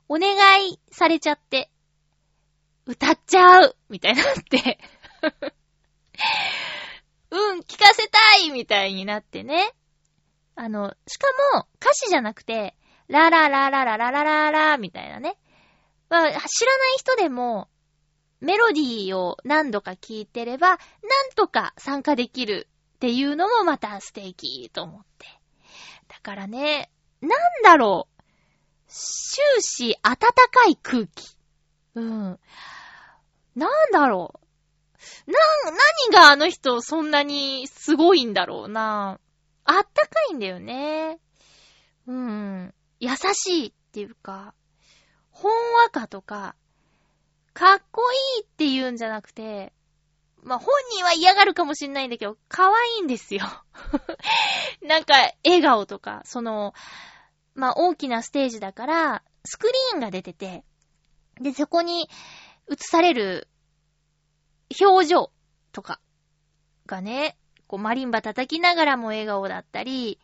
[0.08, 1.70] お願いされちゃって、
[2.86, 4.78] 歌っちゃうみたいになって。
[7.30, 9.74] うん、聞かせたいみたいになってね。
[10.54, 12.74] あの、しかも歌詞じゃなくて、
[13.08, 15.36] ラララララララララみたいなね。
[16.08, 17.68] まあ、知らない人でも、
[18.40, 20.78] メロディーを何度か聞いてれば、なん
[21.34, 25.26] とか参加できるっていうのもまた素敵と思って。
[26.08, 27.30] だからね、なん
[27.62, 28.22] だろう。
[28.88, 31.36] 終始暖かい空気。
[31.96, 32.38] うん。
[33.56, 34.40] なんだろ
[35.26, 35.30] う。
[35.30, 35.36] な、
[36.10, 39.20] 何があの人そんなにすごいんだろうな。
[39.64, 41.18] あったかいんだよね。
[42.06, 42.74] うん。
[43.00, 44.54] 優しいっていうか、
[45.30, 45.52] ほん
[45.82, 46.54] わかとか、
[47.54, 48.02] かっこ
[48.36, 49.72] いいって言うんじゃなくて、
[50.44, 53.44] まあ、本人は嫌がるかもしんないんだけど、可愛いんですよ。
[54.86, 56.74] なんか、笑顔とか、その、
[57.54, 60.64] まあ、大きなステージだから、スクリーンが出てて、
[61.40, 62.08] で、そこに、
[62.70, 63.48] 映される
[64.80, 65.30] 表情
[65.72, 66.00] とか
[66.86, 70.18] がね、こうマリンバ叩きながらも笑顔だったり、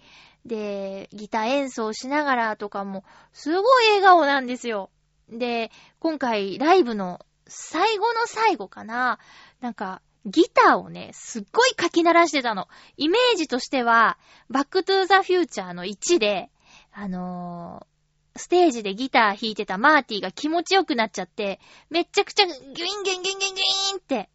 [0.47, 4.91] で、ギター演奏しながらとかも、すごい笑顔なんですよ。
[5.29, 9.19] で、今回ライブの最後の最後かな、
[9.61, 12.69] なんか、ギターをね、すっごい書き鳴らしてたの。
[12.97, 14.19] イメージとしては、
[14.51, 16.51] バックトゥーザフューチャーの1で、
[16.93, 24.29] あのー、ステージでギター弾いてたマーティが気持ちよくなっちゃって、めっちゃくちゃギュインギュインギュインギュインギュインって、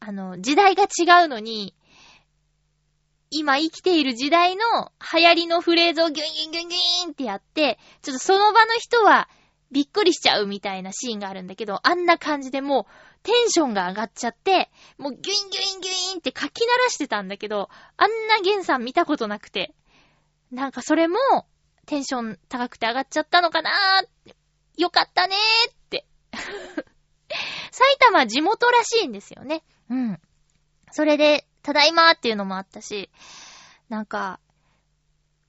[0.00, 1.74] あの、時代が違うのに、
[3.30, 9.28] 今生きている時代の流行りのフレーズをギュインギュインギュインギュインってやって、ちょっとその場の人は
[9.72, 12.92] びっくりしちゃうみたいなシーンがあるんだけど、あんな感じでもう
[13.26, 19.74] テンションが上がっちゃって、もうギュインギュインギュインって書き鳴らしてたんだけど、あんなゲンさん見たことなくて、
[20.52, 21.18] なんかそれも
[21.86, 26.06] テンション高くて上がっちゃったのかなーよかったねーって。
[27.72, 29.64] 埼玉地元らしいんですよね。
[29.90, 30.20] うん。
[30.92, 33.10] それで、ただいまーっていうのもあったし、
[33.88, 34.38] なんか、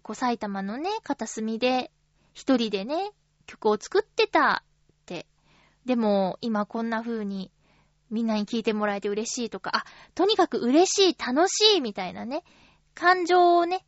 [0.02, 1.92] こう埼玉のね、片隅で、
[2.34, 3.12] 一人でね、
[3.46, 5.28] 曲を作ってたって。
[5.86, 7.52] でも、今こんな風に、
[8.10, 12.44] みんなに聞いてもらえて嬉しいとか、あ、とにかく嬉しい、楽しいみたいなね、
[12.94, 13.86] 感情をね、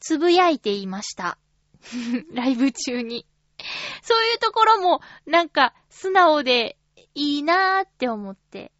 [0.00, 1.38] つぶやいていました。
[2.32, 3.26] ライブ中に。
[4.02, 6.76] そういうところも、なんか、素直で
[7.14, 8.72] いいなーって思って。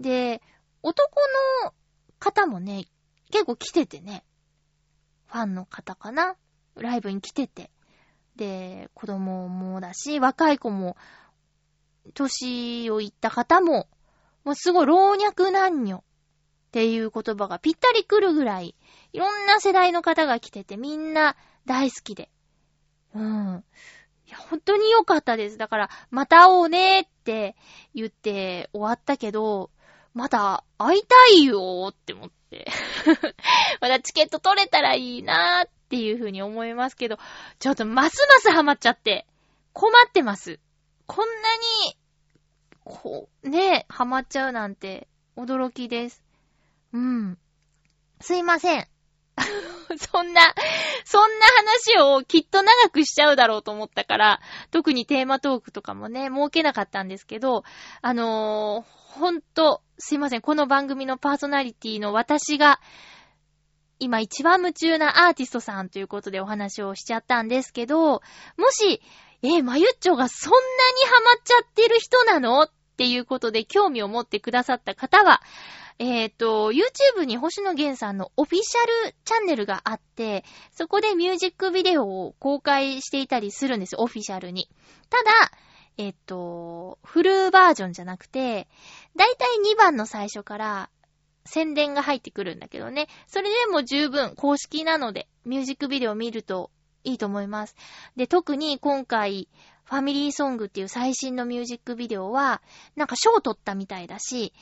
[0.00, 0.40] で、
[0.82, 1.20] 男
[1.64, 1.74] の
[2.18, 2.86] 方もね、
[3.30, 4.24] 結構来ててね。
[5.26, 6.36] ファンの方かな
[6.76, 7.70] ライブに来てて。
[8.36, 10.96] で、子供もだし、若い子も、
[12.14, 13.88] 年をいった方も、
[14.44, 16.02] もうすごい老若男女っ
[16.70, 18.74] ていう言葉がぴったり来るぐらい、
[19.12, 22.30] いろんな世代の方が来てて、みんな大好きで。
[23.14, 23.64] うん。
[24.26, 25.56] いや、本当に良かったです。
[25.56, 27.56] だから、また会おうねって
[27.94, 29.70] 言って終わったけど、
[30.14, 32.66] まだ会いたいよって思って。
[33.80, 37.18] まだチケット取れたらいいなーっていう風に思いますけど、
[37.58, 39.26] ちょっとますますハマっちゃって、
[39.72, 40.58] 困ってます。
[41.06, 41.34] こんな
[41.86, 41.96] に、
[42.84, 46.22] こう、ね、ハマっちゃうなんて、驚きです。
[46.92, 47.38] うん。
[48.20, 48.88] すいません。
[49.98, 50.54] そんな、
[51.04, 54.40] そんな話をきっと長くしちゃうだろうと思ったから、
[54.70, 57.64] 特にテーマトークとかもね、設けなかったんですけど、
[58.02, 62.80] あのー、ほんと、すいません、この番組のパーソナリティの私が、
[63.98, 68.20] 今一番夢中なアーティストさんということでお話をしちゃったんですけど、
[68.56, 69.00] もし、
[69.46, 70.62] えまゆっちょがそんなに
[71.06, 72.62] ハマっちゃってる人なの？
[72.62, 75.42] っていうことで興味を持ってくださった方は、
[75.98, 84.68] えっ、ー、と、YouTube に星野源さんのオフィシャルチャンネルがあって、そこでミュージックビデオを公開していたりするんですオフィシャルに。
[85.10, 85.52] ただ、
[85.98, 88.68] えっ、ー、と、フルバージョンじゃなくて、
[89.14, 90.90] だいたい2番の最初から
[91.46, 93.08] 宣伝が入ってくるんだけどね。
[93.26, 96.70] それでも十分公式なので、ミュージックビデオを見ると
[97.06, 97.76] いいと思います。
[98.16, 99.48] で、特に今回、
[99.84, 102.60] ファミリーソングっていう最新のミュージックビデオは、
[102.96, 104.52] なんか賞を取ったみたいだし、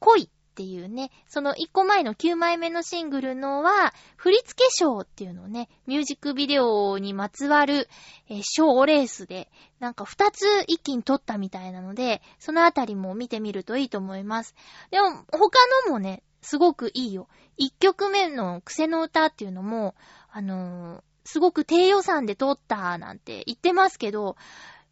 [0.00, 7.88] 恋っていうね、その1個前の9枚目のシングルのは、振付賞っていうのをね、ミュージックビデオにまつわる、
[8.28, 14.54] えー、賞レースで、なんか2つ一気に撮ったみたいなので、そのあたりも見てみるといいと思います。
[14.90, 17.28] でも、他のもね、すごくいいよ。
[17.58, 19.94] 1曲目の癖の歌っていうのも、
[20.30, 24.36] あのー、すごく低予算で撮ったなんて言ってますけど、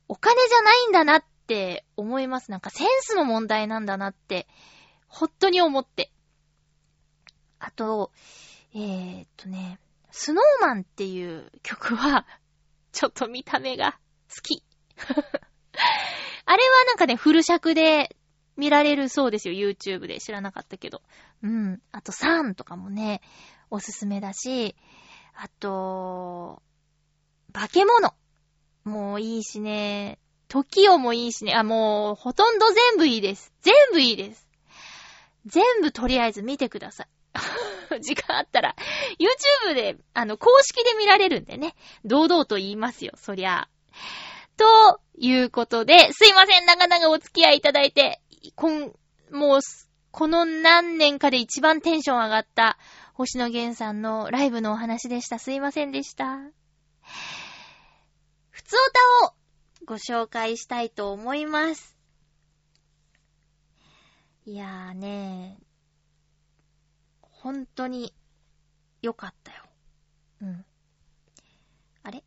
[0.09, 2.51] お金じゃないんだなって思います。
[2.51, 4.47] なんかセンスの問題なんだなって
[5.11, 6.11] 本当に思って。
[7.59, 8.11] あと、
[8.75, 9.79] えー、っとね、
[10.11, 12.27] スノーマンっていう曲は、
[12.93, 13.99] ちょっと見た目が
[14.35, 14.65] 好き。
[16.47, 18.17] あれはなんかね、フル尺で
[18.57, 20.21] 見られるそうですよ、YouTube で。
[20.21, 21.03] 知らなかったけど。
[21.43, 21.83] うん。
[21.93, 23.21] あと、サンとかもね、
[23.71, 24.75] おすすめだし、
[25.35, 26.63] あと、
[27.53, 28.15] 化け物
[28.85, 33.53] もういいしね、時をもいいしね、あ、もう、ほとんど全部いいです。
[33.63, 34.49] 全部いいです。
[35.47, 37.09] 全部とりあえず見てください。
[38.01, 38.75] 時間あったら、
[39.65, 41.75] YouTube で、あの、公式で見られるんでね、
[42.05, 43.69] 堂々と言いますよ、そりゃ。
[44.57, 48.21] ということで、すいません、長々お付き合いいただいて、
[48.57, 48.93] こん、
[49.31, 49.61] もう、
[50.11, 52.77] この何年かで一番テンション上がった
[53.21, 55.39] 星野源さんのライブのお話でした。
[55.39, 56.39] すいませんでした。
[58.49, 58.79] ふつお
[59.27, 59.35] たを
[59.85, 61.99] ご紹介したいと思います。
[64.47, 68.15] いやーねー本当に
[69.03, 69.65] 良かったよ。
[70.41, 70.65] うん。
[72.03, 72.25] あれ？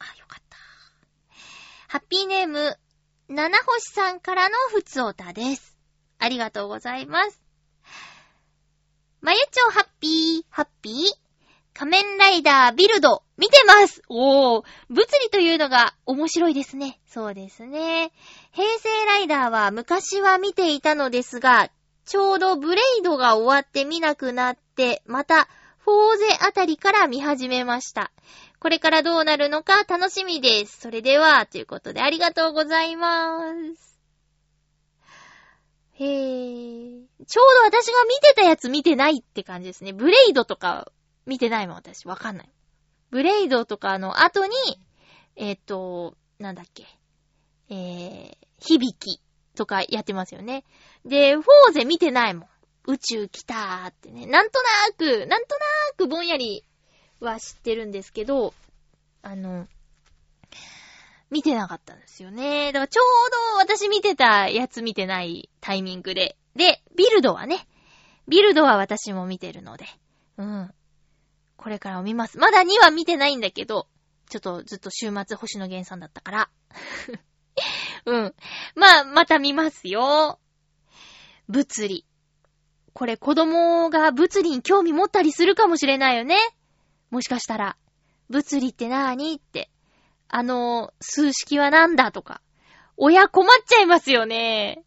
[0.00, 0.56] あ、よかった。
[1.86, 2.76] ハッピーネーム、
[3.28, 5.78] 七星さんからのふつおたです。
[6.18, 7.43] ありがとうございます。
[9.24, 10.94] まゆちょハッピー、ハッピー。
[11.72, 17.00] 仮面ライダービルド、見てますおー、物理というのが面白いですね。
[17.06, 18.12] そうですね。
[18.52, 21.70] 平成ライダーは昔は見ていたのですが、
[22.04, 25.48] ちょうどブレイドが終わって見なくなって、また、
[25.78, 28.10] フォーゼあたりから見始めました。
[28.60, 30.82] これからどうなるのか楽しみです。
[30.82, 33.93] それでは、ということでありがとうございます。
[35.94, 37.24] へぇー。
[37.26, 39.92] ちょうど私が見てたやつ見てないって感じですね。
[39.92, 40.90] ブレイドとか
[41.26, 42.06] 見てないもん、私。
[42.06, 42.48] わかんない。
[43.10, 44.54] ブレイドとかの後に、
[45.36, 46.84] えっ、と、なんだっけ。
[47.70, 49.20] えー、響き
[49.54, 50.64] とかやってますよね。
[51.04, 52.48] で、フォーゼ見てないもん。
[52.86, 54.26] 宇宙来たーってね。
[54.26, 56.64] なんとなーく、なんとなーくぼんやり
[57.20, 58.52] は知ってるんですけど、
[59.22, 59.66] あの、
[61.34, 62.70] 見てなかったんですよね。
[62.70, 66.36] だからちょうど私見てたやつ見てないタイミングで。
[66.54, 67.66] で、ビルドはね。
[68.28, 69.84] ビルドは私も見てるので。
[70.38, 70.70] うん。
[71.56, 72.38] これからも見ます。
[72.38, 73.88] まだ2は見てないんだけど、
[74.30, 76.50] ちょっとずっと週末星野源さんだったから。
[78.06, 78.34] うん。
[78.76, 80.38] まあ、また見ますよ。
[81.48, 82.06] 物理。
[82.92, 86.38] これ子供が物理に興味持ったりするかもしれないよね。
[87.10, 87.76] もしかしたら。
[88.30, 89.68] 物理ってなーにって。
[90.36, 92.40] あの、数式はなんだとか。
[92.96, 94.82] 親困っちゃいますよね。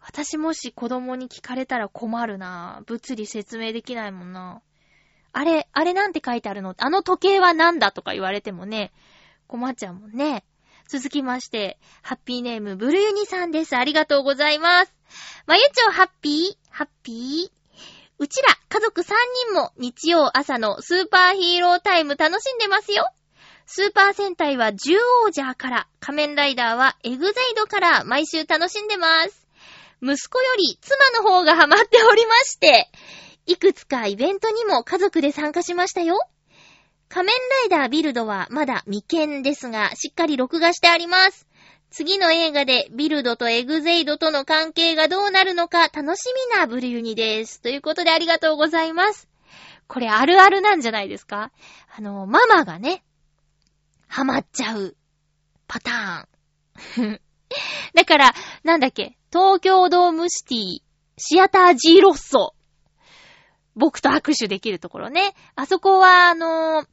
[0.00, 2.82] 私もし子供に聞かれたら困るな。
[2.84, 4.60] 物理説明できないもんな。
[5.32, 6.74] あれ、あれなんて書いてあるの？
[6.76, 8.92] あの時計はなんだとか言われてもね、
[9.46, 10.44] 困っちゃうもんね。
[10.88, 13.74] 続きまして、ハッピーネーム、ブルユニさんです。
[13.78, 14.94] ありがとうございます。
[15.46, 16.56] まゆちょハッピー？
[16.68, 17.80] ハッピー？
[18.18, 19.06] うちら家族3
[19.48, 23.08] 人も日曜朝のスーパーヒーロータイム楽しんでますよ。
[23.66, 29.46] スーパー戦隊は獣王者から、仮面ライダーはエグゼイドから毎週楽しんでます。
[30.02, 32.90] 息子より妻の方がハマっておりまして、
[33.46, 36.18] いくつかイベントにも家族で参加しましたよ。
[37.08, 37.34] 仮面
[37.70, 41.48] ライダービルドはまだ未見ですが、しっかり録画してあります。
[41.90, 47.62] 次の映画でビルドとエグゼイドとの関係がどうなるのか楽しみなブルユニです。
[47.62, 49.28] ということでありがとうございます。
[49.86, 51.50] これあるあるなんじゃないですか？
[51.96, 53.04] あの、ママがね、
[54.14, 54.96] ハマっちゃう
[55.66, 57.20] パターン。
[57.94, 60.82] だから、なんだっけ、東京ドームシティ、
[61.18, 62.54] シアター G ロッソ。
[63.74, 65.34] 僕と握手できるところね。
[65.56, 66.88] あそこは、あのー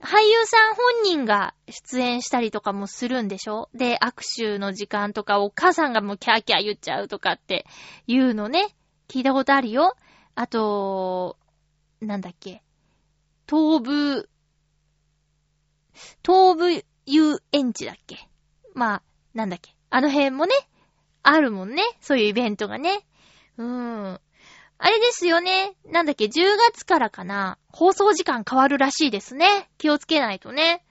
[0.00, 3.68] 俳優さん本人が出演したりとかもするんでしょ？
[3.74, 4.22] で、握
[4.54, 7.66] 手の時間とかお母さんがもうキャーキャー言っちゃうとかって
[8.08, 8.74] いうのね。
[9.08, 9.96] 聞いたことあるよ。
[10.34, 11.36] あと、
[12.00, 12.62] なんだっけ？
[13.48, 14.28] 東部、
[16.24, 18.28] 東部遊園地だっけ？
[18.74, 19.02] まあ、
[19.34, 19.74] なんだっけ？
[19.90, 20.54] あの辺もね、
[21.22, 21.82] あるもんね。
[22.00, 23.06] そういうイベントがね。
[23.56, 23.66] うー
[24.14, 24.20] ん。
[24.80, 25.74] あれですよね。
[25.86, 26.30] なんだっけ、10
[26.72, 27.58] 月からかな。
[27.72, 29.68] 放送時間変わるらしいですね。
[29.78, 30.84] 気をつけないとね。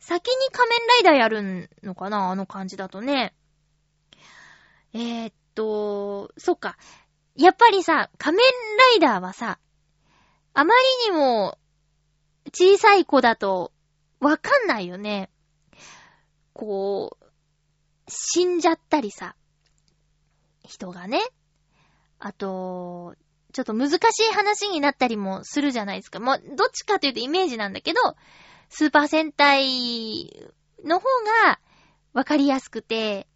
[0.00, 2.30] 先に仮面ライダーやるのかな？
[2.30, 3.34] あの感じだとね。
[4.92, 6.76] えー、っと、そっか。
[7.36, 8.44] やっぱりさ、仮面
[8.78, 9.58] ライダーはさ、
[10.52, 10.72] あま
[11.06, 11.58] りにも
[12.52, 13.72] 小さい子だと
[14.24, 15.30] わかんないよね。
[16.54, 17.24] こう、
[18.08, 19.36] 死んじゃったりさ、
[20.64, 21.20] 人がね。
[22.18, 23.16] あと、
[23.52, 23.96] ちょっと難し
[24.30, 26.20] い話になったりもするじゃないですか。
[26.20, 28.00] もう、どっちかというとイメージなんだけど、
[28.70, 30.48] スーパー戦隊
[30.84, 31.04] の方
[31.44, 31.60] が
[32.14, 33.28] わかりやすくて、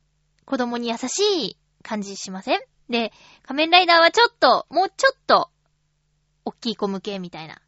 [0.47, 2.61] 子供に優しい感じしません？
[2.89, 3.13] で、
[3.43, 5.51] 仮面ライダーはちょっと、もうちょっと、
[6.47, 7.61] 大きい子向けみたいな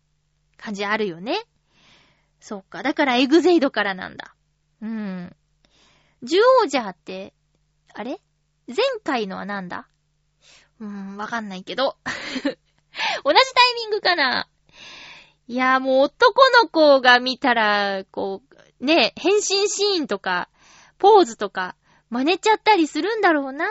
[0.57, 1.45] 感じあるよね。
[2.41, 2.83] そうか。
[2.83, 4.35] だからエグゼイドからなんだ。
[4.83, 5.37] うん。
[6.23, 7.35] 獣王者って、
[7.95, 8.21] あれ？
[8.67, 9.89] 前回のはなんだ？
[10.81, 11.97] うーん、わかんないけど。
[13.25, 14.49] 同じタイミングかな
[15.47, 18.43] いやーもう男の子が見たら、こ
[18.81, 20.49] う、ね、変身シーンとか、
[20.99, 21.77] ポーズとか、
[22.09, 23.67] 真似ちゃったりするんだろうな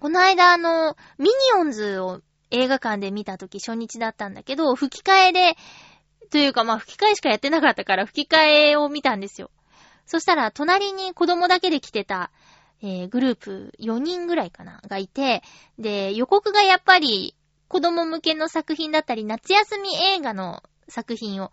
[0.00, 5.56] この間あの、ミニオンズを映画館で見たとき初日だったんだけど、吹き替えで、
[6.30, 9.50] というかまあ吹き替えしかやってなかったから吹き替えを見たんですよ。
[10.06, 12.30] そしたら隣に子供だけで来てた、
[12.82, 15.42] えー、グループ4人ぐらいかな、がいて、
[15.78, 17.34] で、予告がやっぱり
[17.68, 21.52] 子供向けの作品だったり、夏休み映画の作品を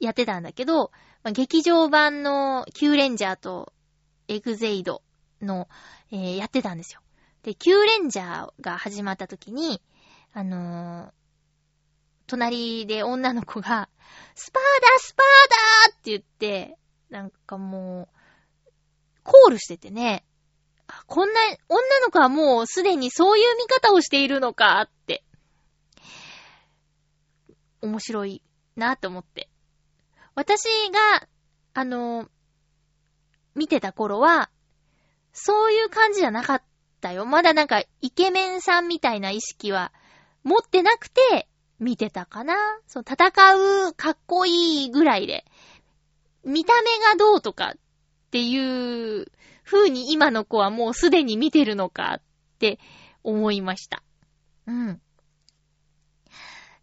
[0.00, 0.92] やってたんだけど、
[1.22, 3.72] まあ、劇場版のキューレンジャーと
[4.28, 5.02] エグゼイド
[5.42, 5.68] の、
[6.10, 7.00] えーやってたんですよ。
[7.42, 9.82] で、キューレンジャーが始まった時に、
[10.32, 11.23] あのー
[12.26, 13.88] 隣で女の子が、
[14.34, 16.76] スパーダスパーダって言って、
[17.10, 18.80] なんかもう、
[19.22, 20.24] コールしててね、
[21.06, 25.24] こんな、女の子はもうすでにそういう見方をしているのかって、
[27.80, 28.42] 面白い
[28.76, 29.48] なと思って。
[30.34, 31.28] 私が、
[31.74, 32.28] あの、
[33.54, 34.50] 見てた頃は、
[35.32, 36.62] そういう感じじゃなかっ
[37.00, 37.26] たよ。
[37.26, 39.92] まだなんか、イケメンさんみたいな意識は
[40.42, 41.48] 持ってなくて、
[41.78, 42.54] 見てたかな？
[42.86, 43.28] そう、戦
[43.88, 45.44] うかっこいいぐらいで、
[46.44, 47.78] 見た目がどうとかっ
[48.30, 49.26] ていう
[49.64, 52.22] 風に今の子はもうすでに見てるのかっ
[52.58, 52.78] て
[53.22, 54.02] 思いました。
[54.66, 55.00] うん。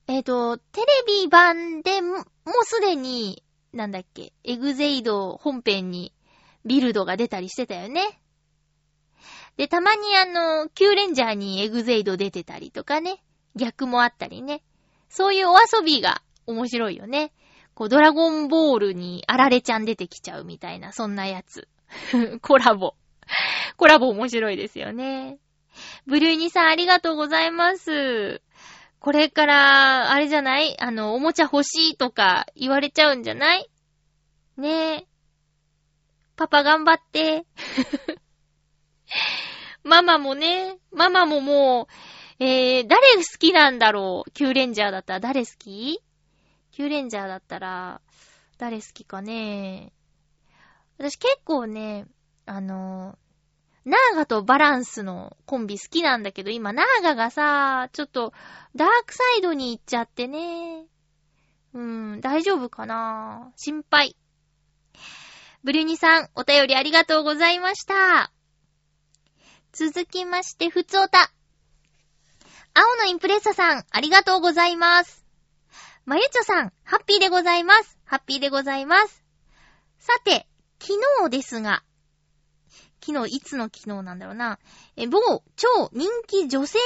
[0.08, 0.88] えっ、と、テレ
[1.24, 2.24] ビ版でも、もう
[2.66, 6.14] すでに、なんだっけ、エグゼイド本編に
[6.66, 8.20] ビルドが出たりしてたよね。
[9.58, 13.24] で、たまにあの、キューレンジャーにエグゼイド出てたりとかね。
[13.56, 14.64] 逆もあったりね。
[15.12, 17.32] そういうお遊びが面白いよね。
[17.74, 21.68] こう、ドラゴンボールにあられちゃん出てきちゃうみたいな、そんなやつ。
[22.42, 22.96] コラボ。
[23.78, 25.38] コラボ面白いですよね。
[26.06, 28.42] ブルーニさんありがとうございます。
[29.00, 30.80] これから、あれじゃない？
[30.80, 33.70] あの、おもちゃ欲しいとか言われちゃうんじゃない？
[34.58, 35.08] ねえ。
[36.36, 37.46] パパ頑張って。
[39.84, 41.94] ママもね、ママももう、
[42.44, 44.32] えー、誰好きなんだろう？
[44.32, 46.02] キューレンジャーだったら誰好き？
[46.72, 48.02] キューレンジャーだったら、
[48.58, 49.94] 誰好きかね？
[50.98, 52.08] 私結構ね、
[52.48, 53.16] あの、
[53.86, 58.34] ナーガとバランスのコンビ好きなんだけど、今ナーガがさ、ちょっと
[58.76, 60.86] ダークサイドに行っちゃってね。
[61.76, 63.52] うん、大丈夫かな？
[63.56, 64.16] 心配。
[65.64, 68.32] ブリュニさん、お便りありがとうございました。
[69.74, 71.32] 続きまして、ふつおた。
[72.74, 75.26] 青のインプレッサさん、ありがとうございます。
[76.06, 78.00] まゆちょさん、ハッピーでございます。
[78.06, 79.24] ハッピーでございます。
[80.00, 80.48] さて、
[80.80, 80.94] 昨
[81.26, 81.84] 日ですが、
[83.06, 84.60] 昨日、いつの昨日なんだろうな。
[84.96, 85.20] え、某
[85.56, 86.80] 超人気女性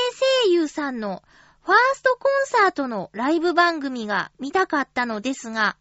[0.43, 1.21] 声優さんの
[1.61, 5.77] ファーストコンサートのライブ番組が見たかったのですが、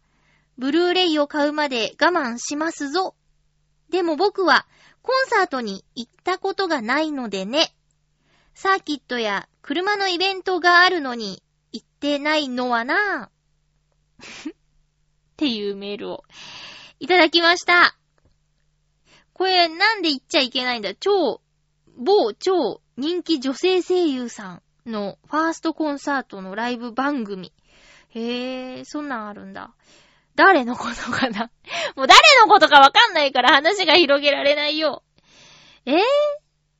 [0.57, 3.15] ブルーレイを買うまで我慢しますぞ。
[3.89, 4.67] でも僕は
[5.01, 7.73] コンサートに行ったことがないのでね。
[8.53, 11.41] サーキットや車のイベントがあるのに
[11.71, 14.51] 行ってないのはなぁ。
[14.53, 14.53] っ
[15.37, 16.23] ていうメールを
[16.99, 17.97] いただきました。
[19.33, 20.93] これなんで言っちゃいけないんだ？
[20.93, 21.41] 超、
[21.97, 27.51] 某超人気女性声優さんのファーストコンサートのライブ番組。
[28.09, 29.73] へー、そんなんあるんだ。
[30.35, 31.49] 誰のことかな？
[31.97, 35.01] もう誰のことかわかんないから話が広げられないよ。
[35.87, 36.01] えぇー、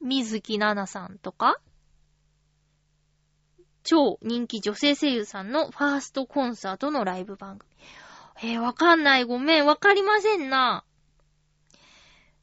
[0.01, 1.59] 水木奈々さんとか？
[3.85, 7.71] 超人気女性声優さんのファーストコンサートのライブ番組。
[8.41, 9.23] えー、わかんない。
[9.23, 9.65] ごめん。
[9.65, 10.83] わかりませんな。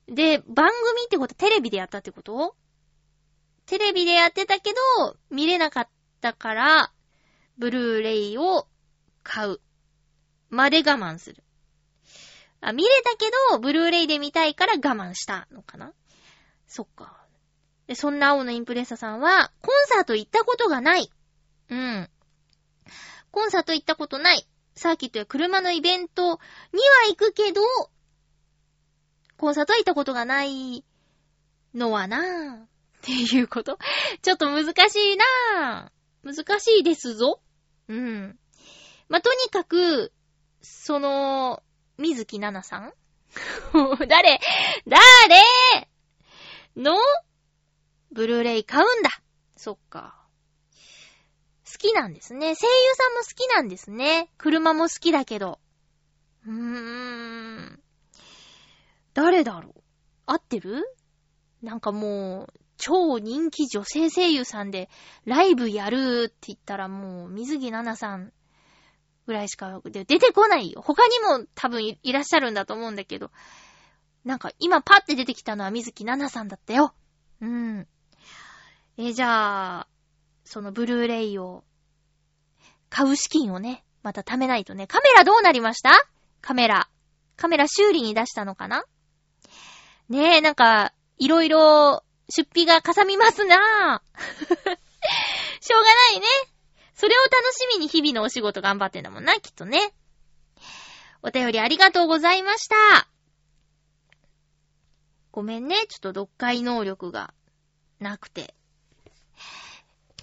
[0.09, 2.57] で、番組ってことテレビでやったってこと？
[3.67, 5.89] テレビでやってたけど、見れなかっ
[6.21, 6.93] たから、
[7.59, 8.67] ブルーレイを
[9.23, 9.61] 買う。
[10.51, 11.43] まで我慢する。
[12.61, 15.93] あ、見れたけど、ブルーレイで見たいから我慢したのかな？
[16.69, 17.17] そっか。
[17.87, 21.11] で、そんな青のインプレッサさんは、コンサート行ったことがない。
[21.73, 22.11] うん。
[23.31, 24.47] コンサート行ったことない。
[24.75, 26.39] サーキットや車のイベントには
[27.09, 27.63] 行くけど、
[29.39, 30.85] コンサート行ったことがない
[31.75, 32.65] のはなぁ。
[32.65, 32.69] っ
[33.01, 33.79] ていうこと
[34.21, 35.17] ちょっと難しい
[35.65, 36.35] なぁ。
[36.35, 37.41] 難しいですぞ。
[37.89, 38.39] うん。
[39.09, 40.13] まあ、とにかく、
[40.61, 41.63] その、
[41.99, 42.95] 水木奈々さん？
[44.09, 44.41] 誰？
[44.87, 45.89] 誰？
[46.77, 46.97] の
[48.13, 49.11] ブルーレイ買うんだ。
[49.57, 50.22] そっか。
[51.83, 52.41] 好きなんですね。
[52.41, 52.55] 声優
[52.95, 54.31] さんも好きなんですね。
[54.39, 55.59] 車も好きだけど。
[56.47, 57.83] うーん。
[59.15, 59.83] 誰だろう
[60.27, 60.85] 合ってる？
[61.61, 64.91] なんかもう、超人気女性声優さんで
[65.25, 68.33] ライブやるって言ったらもう、水木奈々さん
[69.27, 70.83] ぐらいしか出てこないよ。
[70.83, 73.33] 他にも多分いらっしゃるんだと思うんだけど。
[74.25, 76.95] なんか今パッて出てきたのは水木奈々さんだったよ。
[77.41, 77.89] うん。
[78.99, 79.89] え、じゃあ、
[80.45, 81.65] そのブルーレイを
[82.93, 84.87] 買う資金をね、また貯めないとね。
[84.87, 85.93] カメラどうなりました？
[86.43, 86.91] カメラ。
[87.37, 88.85] カメラ修理に出したのかな？
[90.11, 94.21] ねえ、なんか、いろいろ出費がかさみますなぁ。
[95.61, 96.27] しょうがないね。
[96.95, 99.95] それを楽しみに日々のお仕事頑張ってんだもんな、きっとね。
[101.23, 103.09] お便りありがとうございました。
[105.31, 107.33] ごめんね、ちょっと読解能力が
[108.01, 108.55] なくて。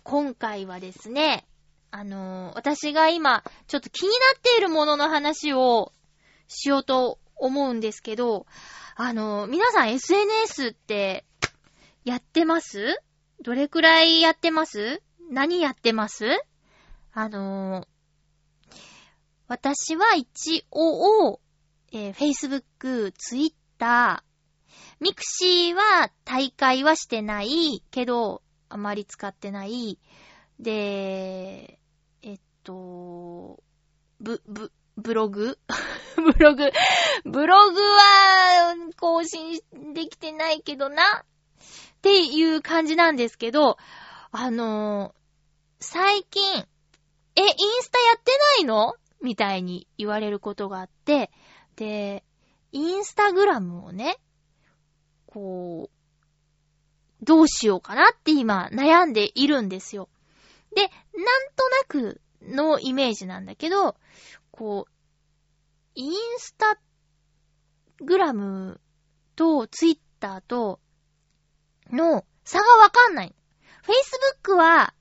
[0.04, 1.48] 今回はですね、
[1.92, 5.94] あのー私が今、ちょっと気になっているものの話を
[6.48, 8.46] しようと思うんですけど、
[8.96, 11.26] あの、皆さん SNS って
[12.04, 13.02] やってます？
[13.42, 15.02] どれくらいやってます？
[15.32, 16.26] 何やってます？
[17.14, 17.88] あの、
[19.48, 21.40] 私は一応、
[21.92, 24.24] えー、Facebook、Twitter、
[25.00, 29.98] mixiは退会はしてないけど、あまり使ってない。
[30.60, 31.79] で、
[32.70, 33.64] と、
[34.22, 35.58] ブ、ブ、ブログ？
[36.16, 36.72] ブログ。
[37.26, 39.60] ブログは更新
[39.94, 41.02] できてないけどな？
[41.04, 41.26] っ
[42.04, 43.78] ていう感じなんですけど、
[44.32, 45.16] あの
[45.80, 46.44] 最近、
[47.36, 47.48] え、イン
[47.82, 48.94] スタやってないの？
[49.20, 51.32] みたいに言われることがあって、
[51.76, 52.24] で、
[52.72, 54.18] インスタグラムをね、
[55.26, 60.08] こう、どうしようかなって今悩んでいるんですよ。
[60.76, 60.92] で、なん
[61.56, 63.96] となくのイメージなんだけど、
[64.52, 64.92] こう、
[65.96, 66.80] インスタ
[67.98, 68.80] グラム
[69.36, 70.80] とツイッターと
[71.92, 73.36] の差がわかんない。
[74.44, 74.94] Facebook は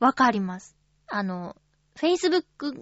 [0.00, 0.76] わかります。
[1.06, 1.56] あの、
[1.96, 2.72] Facebook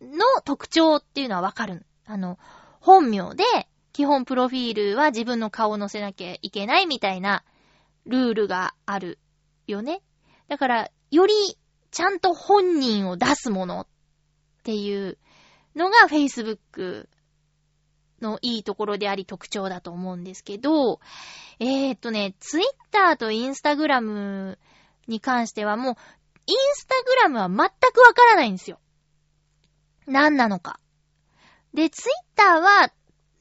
[0.00, 1.86] の特徴っていうのはわかる。
[2.06, 2.38] あの、
[2.80, 3.44] 本名で
[3.92, 7.44] 基本プロフィールは自分の顔を載せなきゃいけないみたいな
[8.06, 9.18] ルールがある
[9.66, 10.02] よね。
[10.48, 11.34] だから、より
[11.94, 13.86] ちゃんと本人を出すものっ
[14.64, 15.16] ていう
[15.76, 17.06] のが Facebook
[18.20, 20.98] のいいところであり特徴だと思うんですけど、
[21.60, 24.58] えーっとね、Twitter と Instagram
[25.06, 25.94] に関してはもう、
[26.46, 28.80] インスタグラムは全くわからないんですよ。
[30.08, 30.80] 何なのか。
[31.74, 32.92] で、Twitter は、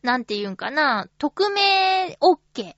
[0.03, 2.75] なんて言うんかな、匿名 OK。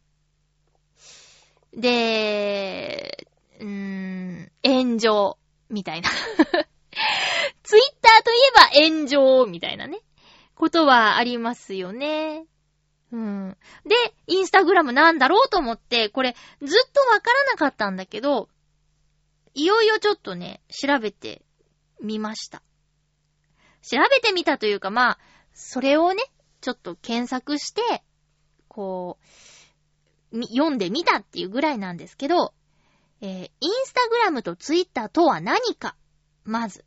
[1.73, 3.27] で、
[3.59, 5.37] うーん、炎上、
[5.69, 6.09] みたいな。
[7.63, 9.99] ツイッターといえば炎上、みたいなね。
[10.55, 12.45] ことはありますよね。
[13.11, 13.57] うん。
[13.85, 13.95] で、
[14.27, 18.49] インスタグラムなんだろうと思って、これずっとわからなかったんだけど、
[19.53, 21.41] いよいよちょっとね、調べて
[22.01, 22.61] みました。
[23.81, 25.19] 調べてみたというか、まあ、
[25.53, 26.23] それをね、
[26.61, 28.03] ちょっと検索して、
[28.67, 29.17] こ
[30.33, 32.53] う、読んでみたっていうぐらいなんですけど、
[33.21, 35.95] えー、インスタグラムとツイッターとは何か？
[36.43, 36.85] まず。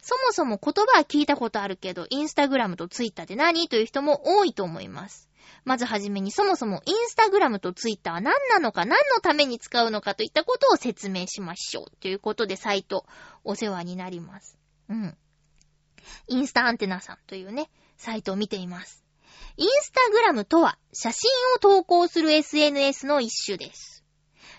[0.00, 3.68] そもそも言葉は聞いたことあるけど、インスタグラムとツイッターって何？
[3.68, 5.28] という人も多いと思います。
[5.64, 11.96] まずはじめにそもそもインスタグラムとツイッターは何なのか何のために使うのかといったことを説明しましょう。
[12.00, 13.06] ということでサイト
[13.44, 14.58] お世話になります。
[14.88, 15.16] うん。
[16.28, 19.04] インスタアンテナさんというね、サイトを見ています。
[19.56, 24.04] インスタグラムとは写真を投稿する SNS の一種です。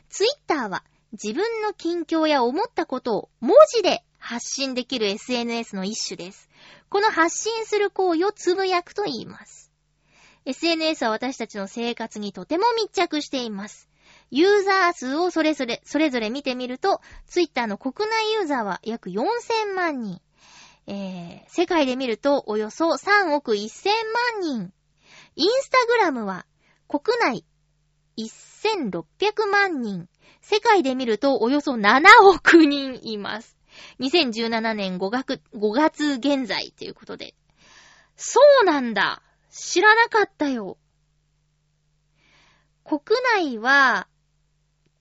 [0.09, 0.83] ツイッターは
[1.13, 6.49] 自分の近況や思ったことを文字で発信できる SNS の一種です。
[6.89, 9.71] この発信する行為をつぶやくと言います。
[10.45, 13.89] SNS は私たちの生活にとても密着しています。
[14.31, 20.21] ユーザー数をそれぞれ、それぞれ見てみると、ツイッターの国内ユーザーは約4000万人。
[20.87, 23.89] えー、世界で見るとおよそ3億1000
[24.33, 24.73] 万人。
[25.35, 26.45] インスタグラムは
[26.87, 27.45] 国内
[28.17, 30.07] 1600万人。
[30.49, 33.57] 世界で見るとおよそ7億人います。
[33.99, 37.35] 2017年5月 ,5 月現在ということで。
[38.15, 39.21] そうなんだ。
[39.51, 40.77] 知らなかったよ。
[42.85, 43.01] 国
[43.35, 44.07] 内は、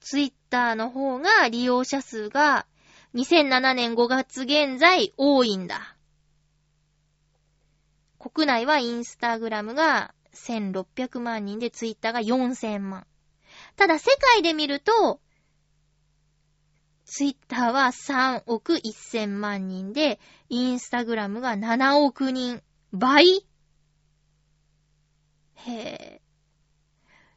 [0.01, 2.66] ツイッターの方が利用者数が
[3.14, 5.97] 2007年5月現在多いんだ。
[8.18, 13.07] 国内はインスタグラムが1600万人でツイッターが4000万。
[13.76, 15.20] ただ世界で見ると、
[17.07, 22.63] ツイッターは3億1000万人で、インスタグラムが7億人。
[22.93, 23.47] 倍？
[25.55, 26.21] へえ。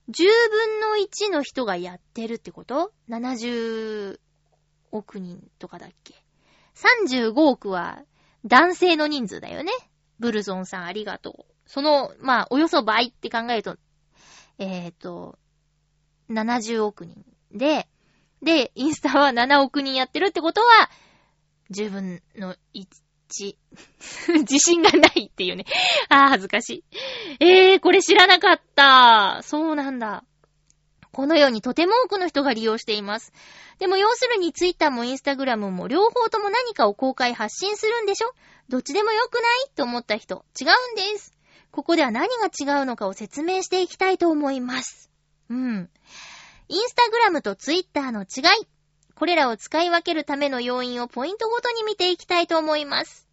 [0.09, 4.19] 10分の1の人がやってるってこと ?70
[4.91, 6.15] 億人とかだっけ
[7.05, 8.03] ?35 億は
[8.45, 9.71] 男性の人数だよね。
[10.17, 11.53] ブルゾンさんありがとう。
[11.67, 13.77] その、まあ、およそ倍って考えると、
[14.57, 15.37] えっ、と、
[16.31, 17.87] 70億人で、
[18.41, 20.89] で、インスタは7億人やってるってことは、
[21.71, 22.85] 10分の1。
[24.39, 25.65] 自信がないっていうね。
[26.09, 26.83] あー、恥ずかし
[27.39, 27.45] い。
[27.45, 29.41] えー、これ知らなかった。
[29.43, 30.23] そうなんだ。
[31.11, 33.31] このようにとても多くの人が利用しています。
[33.77, 38.33] でも要するにツイッターもインスタグラムも両方とも何かを公開発信するんでしょ？
[38.67, 39.43] どっちでもよくない
[39.75, 41.33] と思った人、違うんです。
[41.71, 45.11] ここでは何が違うのかを説明していきたいと思います。
[45.49, 45.89] うん。
[46.71, 48.67] インスタグラムとツイッターの違い。
[49.15, 53.27] これらを使い分けるための要因をポイントごとに見ていきたいと思います。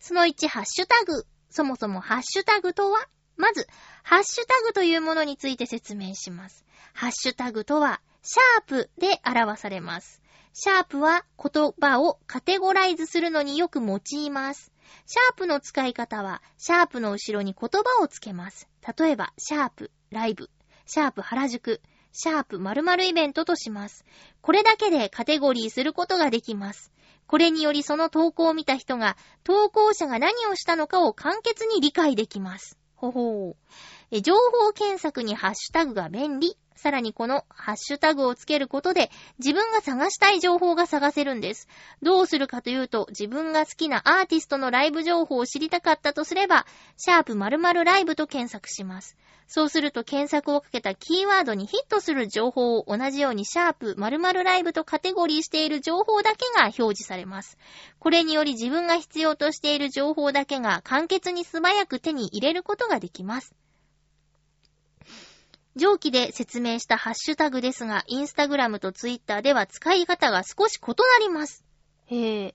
[0.00, 1.26] その1、ハッシュタグ。
[1.48, 3.66] そもそもハッシュタグとは、まず、
[4.02, 6.66] ハッシュタグというものについて説明します。
[6.92, 10.20] ハッシュタグとは、シャープで表されます。
[10.52, 14.72] シャープは言葉をカテゴライズするのによく用います。
[15.06, 18.68] シャープの使い方は、シャープの後ろに言葉をつけます。
[18.98, 20.50] 例えば、シャープ、ライブ、
[20.84, 21.80] シャープ原宿、
[22.12, 24.04] シャープ〇〇イベントとします。
[24.40, 26.92] これだけでカテゴリーすることができます。
[27.26, 32.78] これによりその投稿を見た人が、投稿者が何をしたのかを簡潔に理解できます。
[32.94, 33.56] ほほ
[34.10, 34.20] う。
[34.20, 36.58] 情報検索にハッシュタグが便利。
[36.82, 41.68] さらにこのハッシュタグをつけることで自分が探したい情報が探せるんです。
[42.02, 46.66] どうするかというと自分が好きなアーティストのライブ情報を知りたかったとすれば、
[46.96, 49.16] シャープ〇〇ライブと検索します。
[49.46, 57.58] そうすると検索をかけたキーワードにヒットする情報を同じようにシャープ〇〇ライブとカテゴリーしている情報だけが表示されます。
[58.00, 63.54] これにより自分が必要としている情報だけが簡潔に素早く手に入れることができます。
[65.74, 71.64] 上記で説明したハッシュタグですが、インスタグラムとツイッターでは使い方が少し異なります。
[72.06, 72.54] へえ。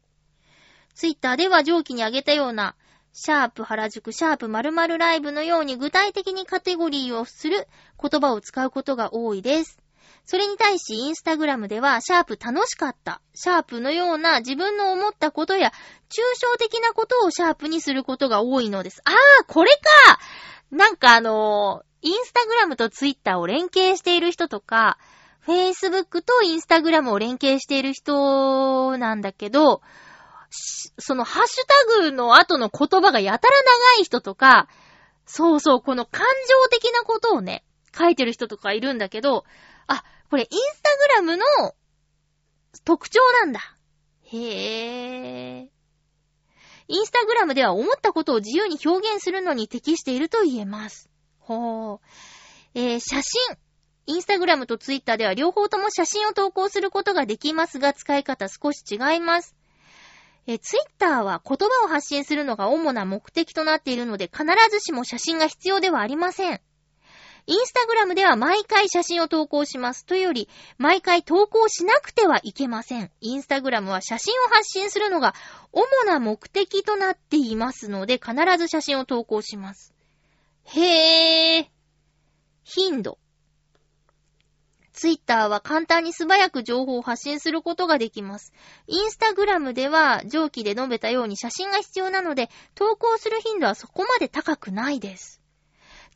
[0.93, 2.75] ツイッターでは上記に挙げたような、
[3.13, 7.67] シャープ原宿、シャープ〇〇ライブのように具体的にカテゴリーをする
[7.99, 9.79] 言葉を使うことが多いです。
[10.25, 15.71] それに対し、インスタグラムでは、シャープ楽しかった、シャープのような自分の思ったことや、
[16.09, 19.01] 抽象的なことをシャープにすることが多いのです。
[19.05, 19.13] あー、
[19.47, 20.19] これか
[20.71, 24.97] なんかあのーインスタグラムとツイッターを連携している人とか、
[25.39, 29.81] フェイスブックとインスタグラムを連携している人なんだけど、
[30.49, 33.55] そのハッシュタグの後の言葉がやたら
[33.95, 34.67] 長い人とか、
[35.25, 37.65] そうそう、この感情的なことをね、
[37.97, 39.43] 書いてる人とかいるんだけど、
[39.87, 41.75] あ、これインスタグラムの
[42.85, 43.59] 特徴なんだ。
[44.23, 45.76] へー。
[46.87, 51.09] インスタグラムでは思ったことを自由に表現するのに適していると言えます。
[51.39, 52.07] ほう。
[52.73, 53.57] えー、写真。
[54.05, 59.55] インスタグラムとツイッターでは両方とも写真を投稿することができますが、使い方少し違います。
[60.47, 66.61] え、ツイッターは言葉を発信するのが主な目的となっているので、必ずしも写真が必要ではありません。
[67.47, 70.05] インスタグラムでは毎回写真を投稿します。
[70.05, 73.09] というより、毎回投稿しなくてはいけません。
[73.21, 75.33] インスタグラムは写真を発信するのが
[75.71, 79.93] 主な目的となっていますので、必ず写真を投稿します。
[80.65, 81.67] へぇー。
[82.65, 83.17] 頻度。
[84.91, 88.51] ツイッターは簡単に素早く情報を発信することができます。
[88.87, 95.36] インスタグラムでは上記で述べたように写真が必要なので、投稿する頻度はそこまで高くないです。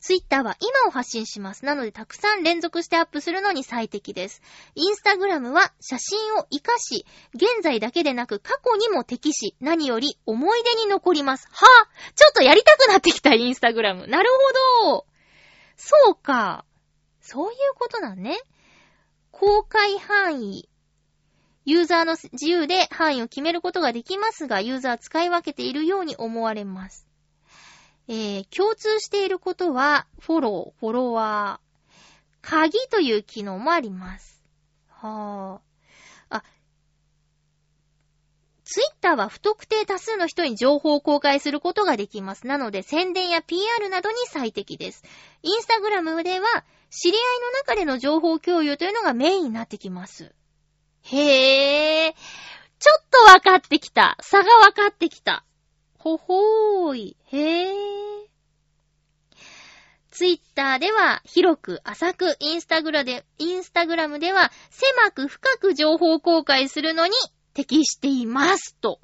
[0.02, 1.64] ツイッターは今を発信します。
[1.64, 4.42] なのでたくさん連続してアップするのに最適です。
[4.74, 11.46] インスタグラムは写真を活かし、現在だけでなく過去にも適し、何より思い出に残ります。
[11.52, 14.08] はぁ、ちょっとやりたくなってきた、インスタグラム。
[14.08, 14.28] なる
[14.82, 15.06] ほど。
[15.76, 16.64] そうか。
[17.20, 18.40] そういうことなんね。
[19.30, 20.68] 公開範囲。
[21.64, 27.06] ユーザーの自由で範囲を決めることができますが、ユーザー使い分けているように思われます。
[28.08, 31.72] えー、共通していることは、フォロー、フォロワー、
[32.42, 34.42] 鍵という機能もあります。
[34.88, 35.60] は
[36.30, 36.36] あ。
[36.36, 36.44] あ、
[38.64, 42.46] ツイッターは不特定多数の人に情報を公開することができます。
[42.46, 45.04] なので、宣伝や PR などに最適です。
[45.42, 50.34] インスタグラムでは、知り合いの中での情報共有というのがメインになってきます。
[51.02, 52.14] へぇー。
[52.78, 54.16] ちょっと分かってきた。
[54.20, 55.44] 差が分かってきた。
[56.02, 57.16] ほほーい。
[57.26, 57.72] へぇー。
[60.10, 67.12] ツイッターでは広く浅く、インスタグラで、インスタグラムでは狭く深く情報公開するのに
[67.54, 68.74] 適しています。
[68.80, 68.98] と。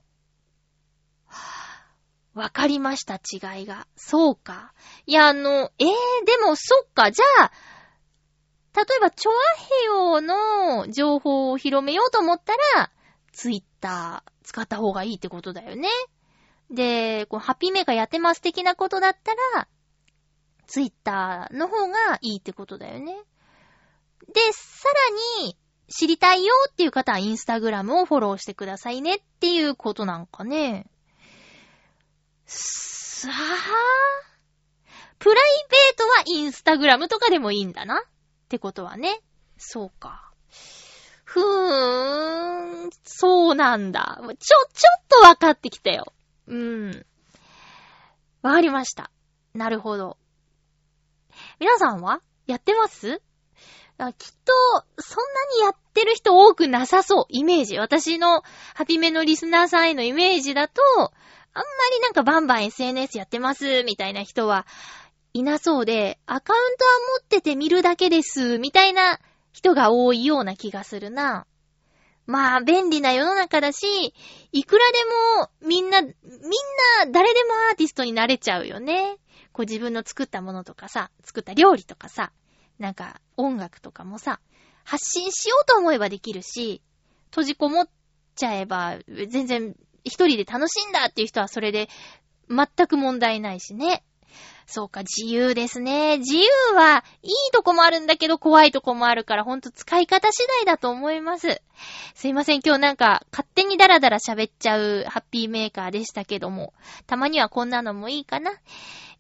[2.35, 3.87] わかりました、違いが。
[3.95, 4.75] そうか。
[5.07, 5.87] いや、あの、えー、
[6.27, 7.53] でも、そっか、じゃあ、
[8.75, 12.91] 例えば、チョアヘヨの情報を広めようと思ったら、
[13.33, 15.89] ツイッター使った方がいいってことだよね。
[16.71, 19.69] で、こうハピメーカーやってます的なことだったら、
[20.67, 23.17] ツイッターの方がいいってことだよね。
[24.33, 24.89] で、さ
[25.41, 25.57] らに、
[25.91, 30.87] 知りたいよっていう方はインスタグラムをフォローしてくださいねっていうことなんかね。
[32.45, 33.33] さあ、
[35.19, 38.01] プライベートはインスタグラムとかでもいいんだなっ
[38.49, 39.23] てことはね。
[39.57, 40.31] そうか。
[41.25, 44.21] ふーん、そうなんだ。
[44.23, 44.57] ちょ、ちょ
[45.01, 46.13] っとわかってきたよ。
[46.49, 47.07] うん。
[48.43, 49.11] わかりました。
[49.55, 50.17] なるほど。
[51.61, 53.21] 皆さんはやってます？
[53.99, 54.53] きっと、
[54.99, 57.25] そんなにやってる人多くなさそう。
[57.31, 57.79] イメージ。
[57.79, 58.43] 私の
[58.75, 61.63] ハピメのリスナーさんへのイメージだと、あんま
[61.97, 64.69] りなんかバンバン SNS やってます、みたいな人は、
[65.33, 66.91] いなそうで、アカウントは
[67.21, 69.19] 持ってて見るだけです、みたいな
[69.53, 71.48] 人が多いような気がするな。
[72.29, 74.15] まあ、便利な世の中だし、
[74.53, 74.99] いくらで
[75.41, 76.15] も、みんな、みんな、
[77.11, 79.17] 誰でもアーティストになれちゃうよね。
[79.53, 82.31] こう自分の作ったものとかさ、作った料理とかさ、
[82.79, 84.41] なんか音楽とかもさ、
[84.85, 86.83] 発信しようと思えばできるし、
[87.31, 87.89] 閉じこもっ
[88.37, 89.75] ちゃえば、全然
[90.05, 91.89] 一人で楽しんだっていう人はそれで
[92.51, 94.05] 全く問題ないしね。
[94.71, 96.19] そうか、自由ですね。
[96.19, 101.63] 自由はいいとこもあるんだけど怖いとこもあるからほんと使い方次第だと思います。
[102.15, 106.75] すいません、今日なんか勝手にダラダラ喋っちゃうハッピーメーカーでしたけども、
[107.07, 108.53] たまにはこんなのもいいかな。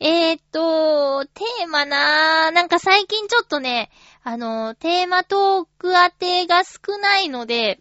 [0.00, 2.54] えーっと、テーマなぁ。
[2.54, 3.90] なんか最近ちょっとね、
[4.22, 7.80] あの、テーマトーク当てが少ないので、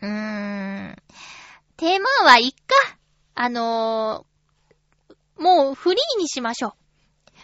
[0.00, 0.96] うーん、
[1.76, 2.96] テーマはいっか。
[3.34, 4.24] あの
[5.38, 6.72] もうフリーにしましょう。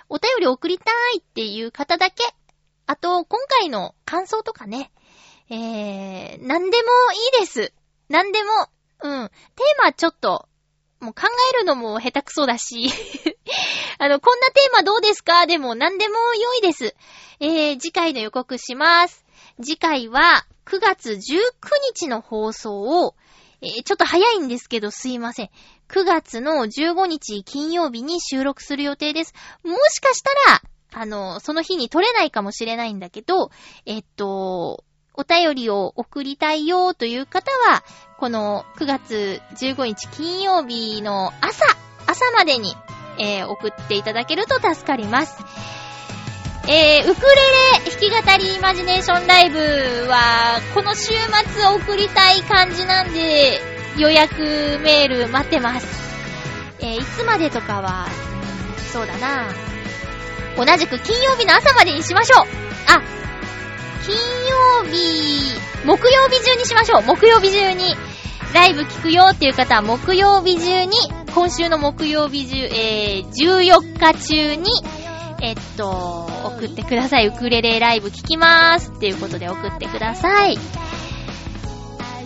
[0.09, 2.25] お便り送りたいっていう方だけ。
[2.87, 4.91] あと、今回の感想とかね。
[5.51, 6.89] えー、なんでも
[7.37, 7.73] いいです。
[8.09, 8.51] なんでも、
[9.03, 9.29] うん。
[9.29, 10.49] テーマちょっと、
[11.01, 11.23] もう考
[11.55, 12.89] えるのも下手くそだし
[13.99, 15.47] あの、こんなテーマどうですか？
[15.47, 16.95] でも何でも良いです。
[17.41, 19.25] えー、次回の予告します。
[19.61, 21.19] 次回は9月19
[21.95, 23.17] 日の放送を、
[23.61, 25.51] えー、ちょっと早いんですけどすいません。
[25.93, 29.35] 9月の15日金曜日に収録する予定です。
[29.63, 30.63] もしかしたら、
[30.95, 33.51] あの、その日に撮れないかもしれないんだけど、
[33.85, 37.85] えっと、お便りを送りたいよという方は、
[38.19, 41.67] この9月15日金曜日の朝、
[42.07, 42.75] 朝までに、
[43.19, 45.45] えー、送っていただけると助かります。
[46.69, 47.27] えー、ウクレ
[47.85, 49.59] レ弾き語りイマジネーションライブ
[50.09, 51.13] は、この週
[51.53, 54.35] 末送りたい感じなんで、予約
[54.83, 55.87] メール待ってます。
[56.81, 58.07] えー、いつまでとかは、
[58.93, 59.49] そうだな
[60.57, 62.47] 同じく金曜日の朝までにしましょう
[62.89, 63.03] あ、
[64.05, 67.97] 金曜日、木曜日中にしましょう木曜日中に。
[68.53, 70.93] ライブ聞くよっていう方は木曜日中に、
[71.35, 74.71] 今週の木曜日中、えー、14日中に、
[75.41, 77.29] えっと、送ってください。
[77.29, 78.93] ウクレレライブ聞きまーす。
[78.95, 80.59] っていうことで送ってください。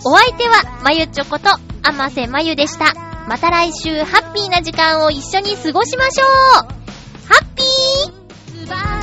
[0.09, 1.49] お相手は、まゆちょこと、
[1.83, 2.95] あませまゆでした。
[3.27, 6.29] また来週、ハッピーな時間を一緒に過ごしましょう。
[7.27, 7.65] ハッピ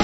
[0.00, 0.03] ー。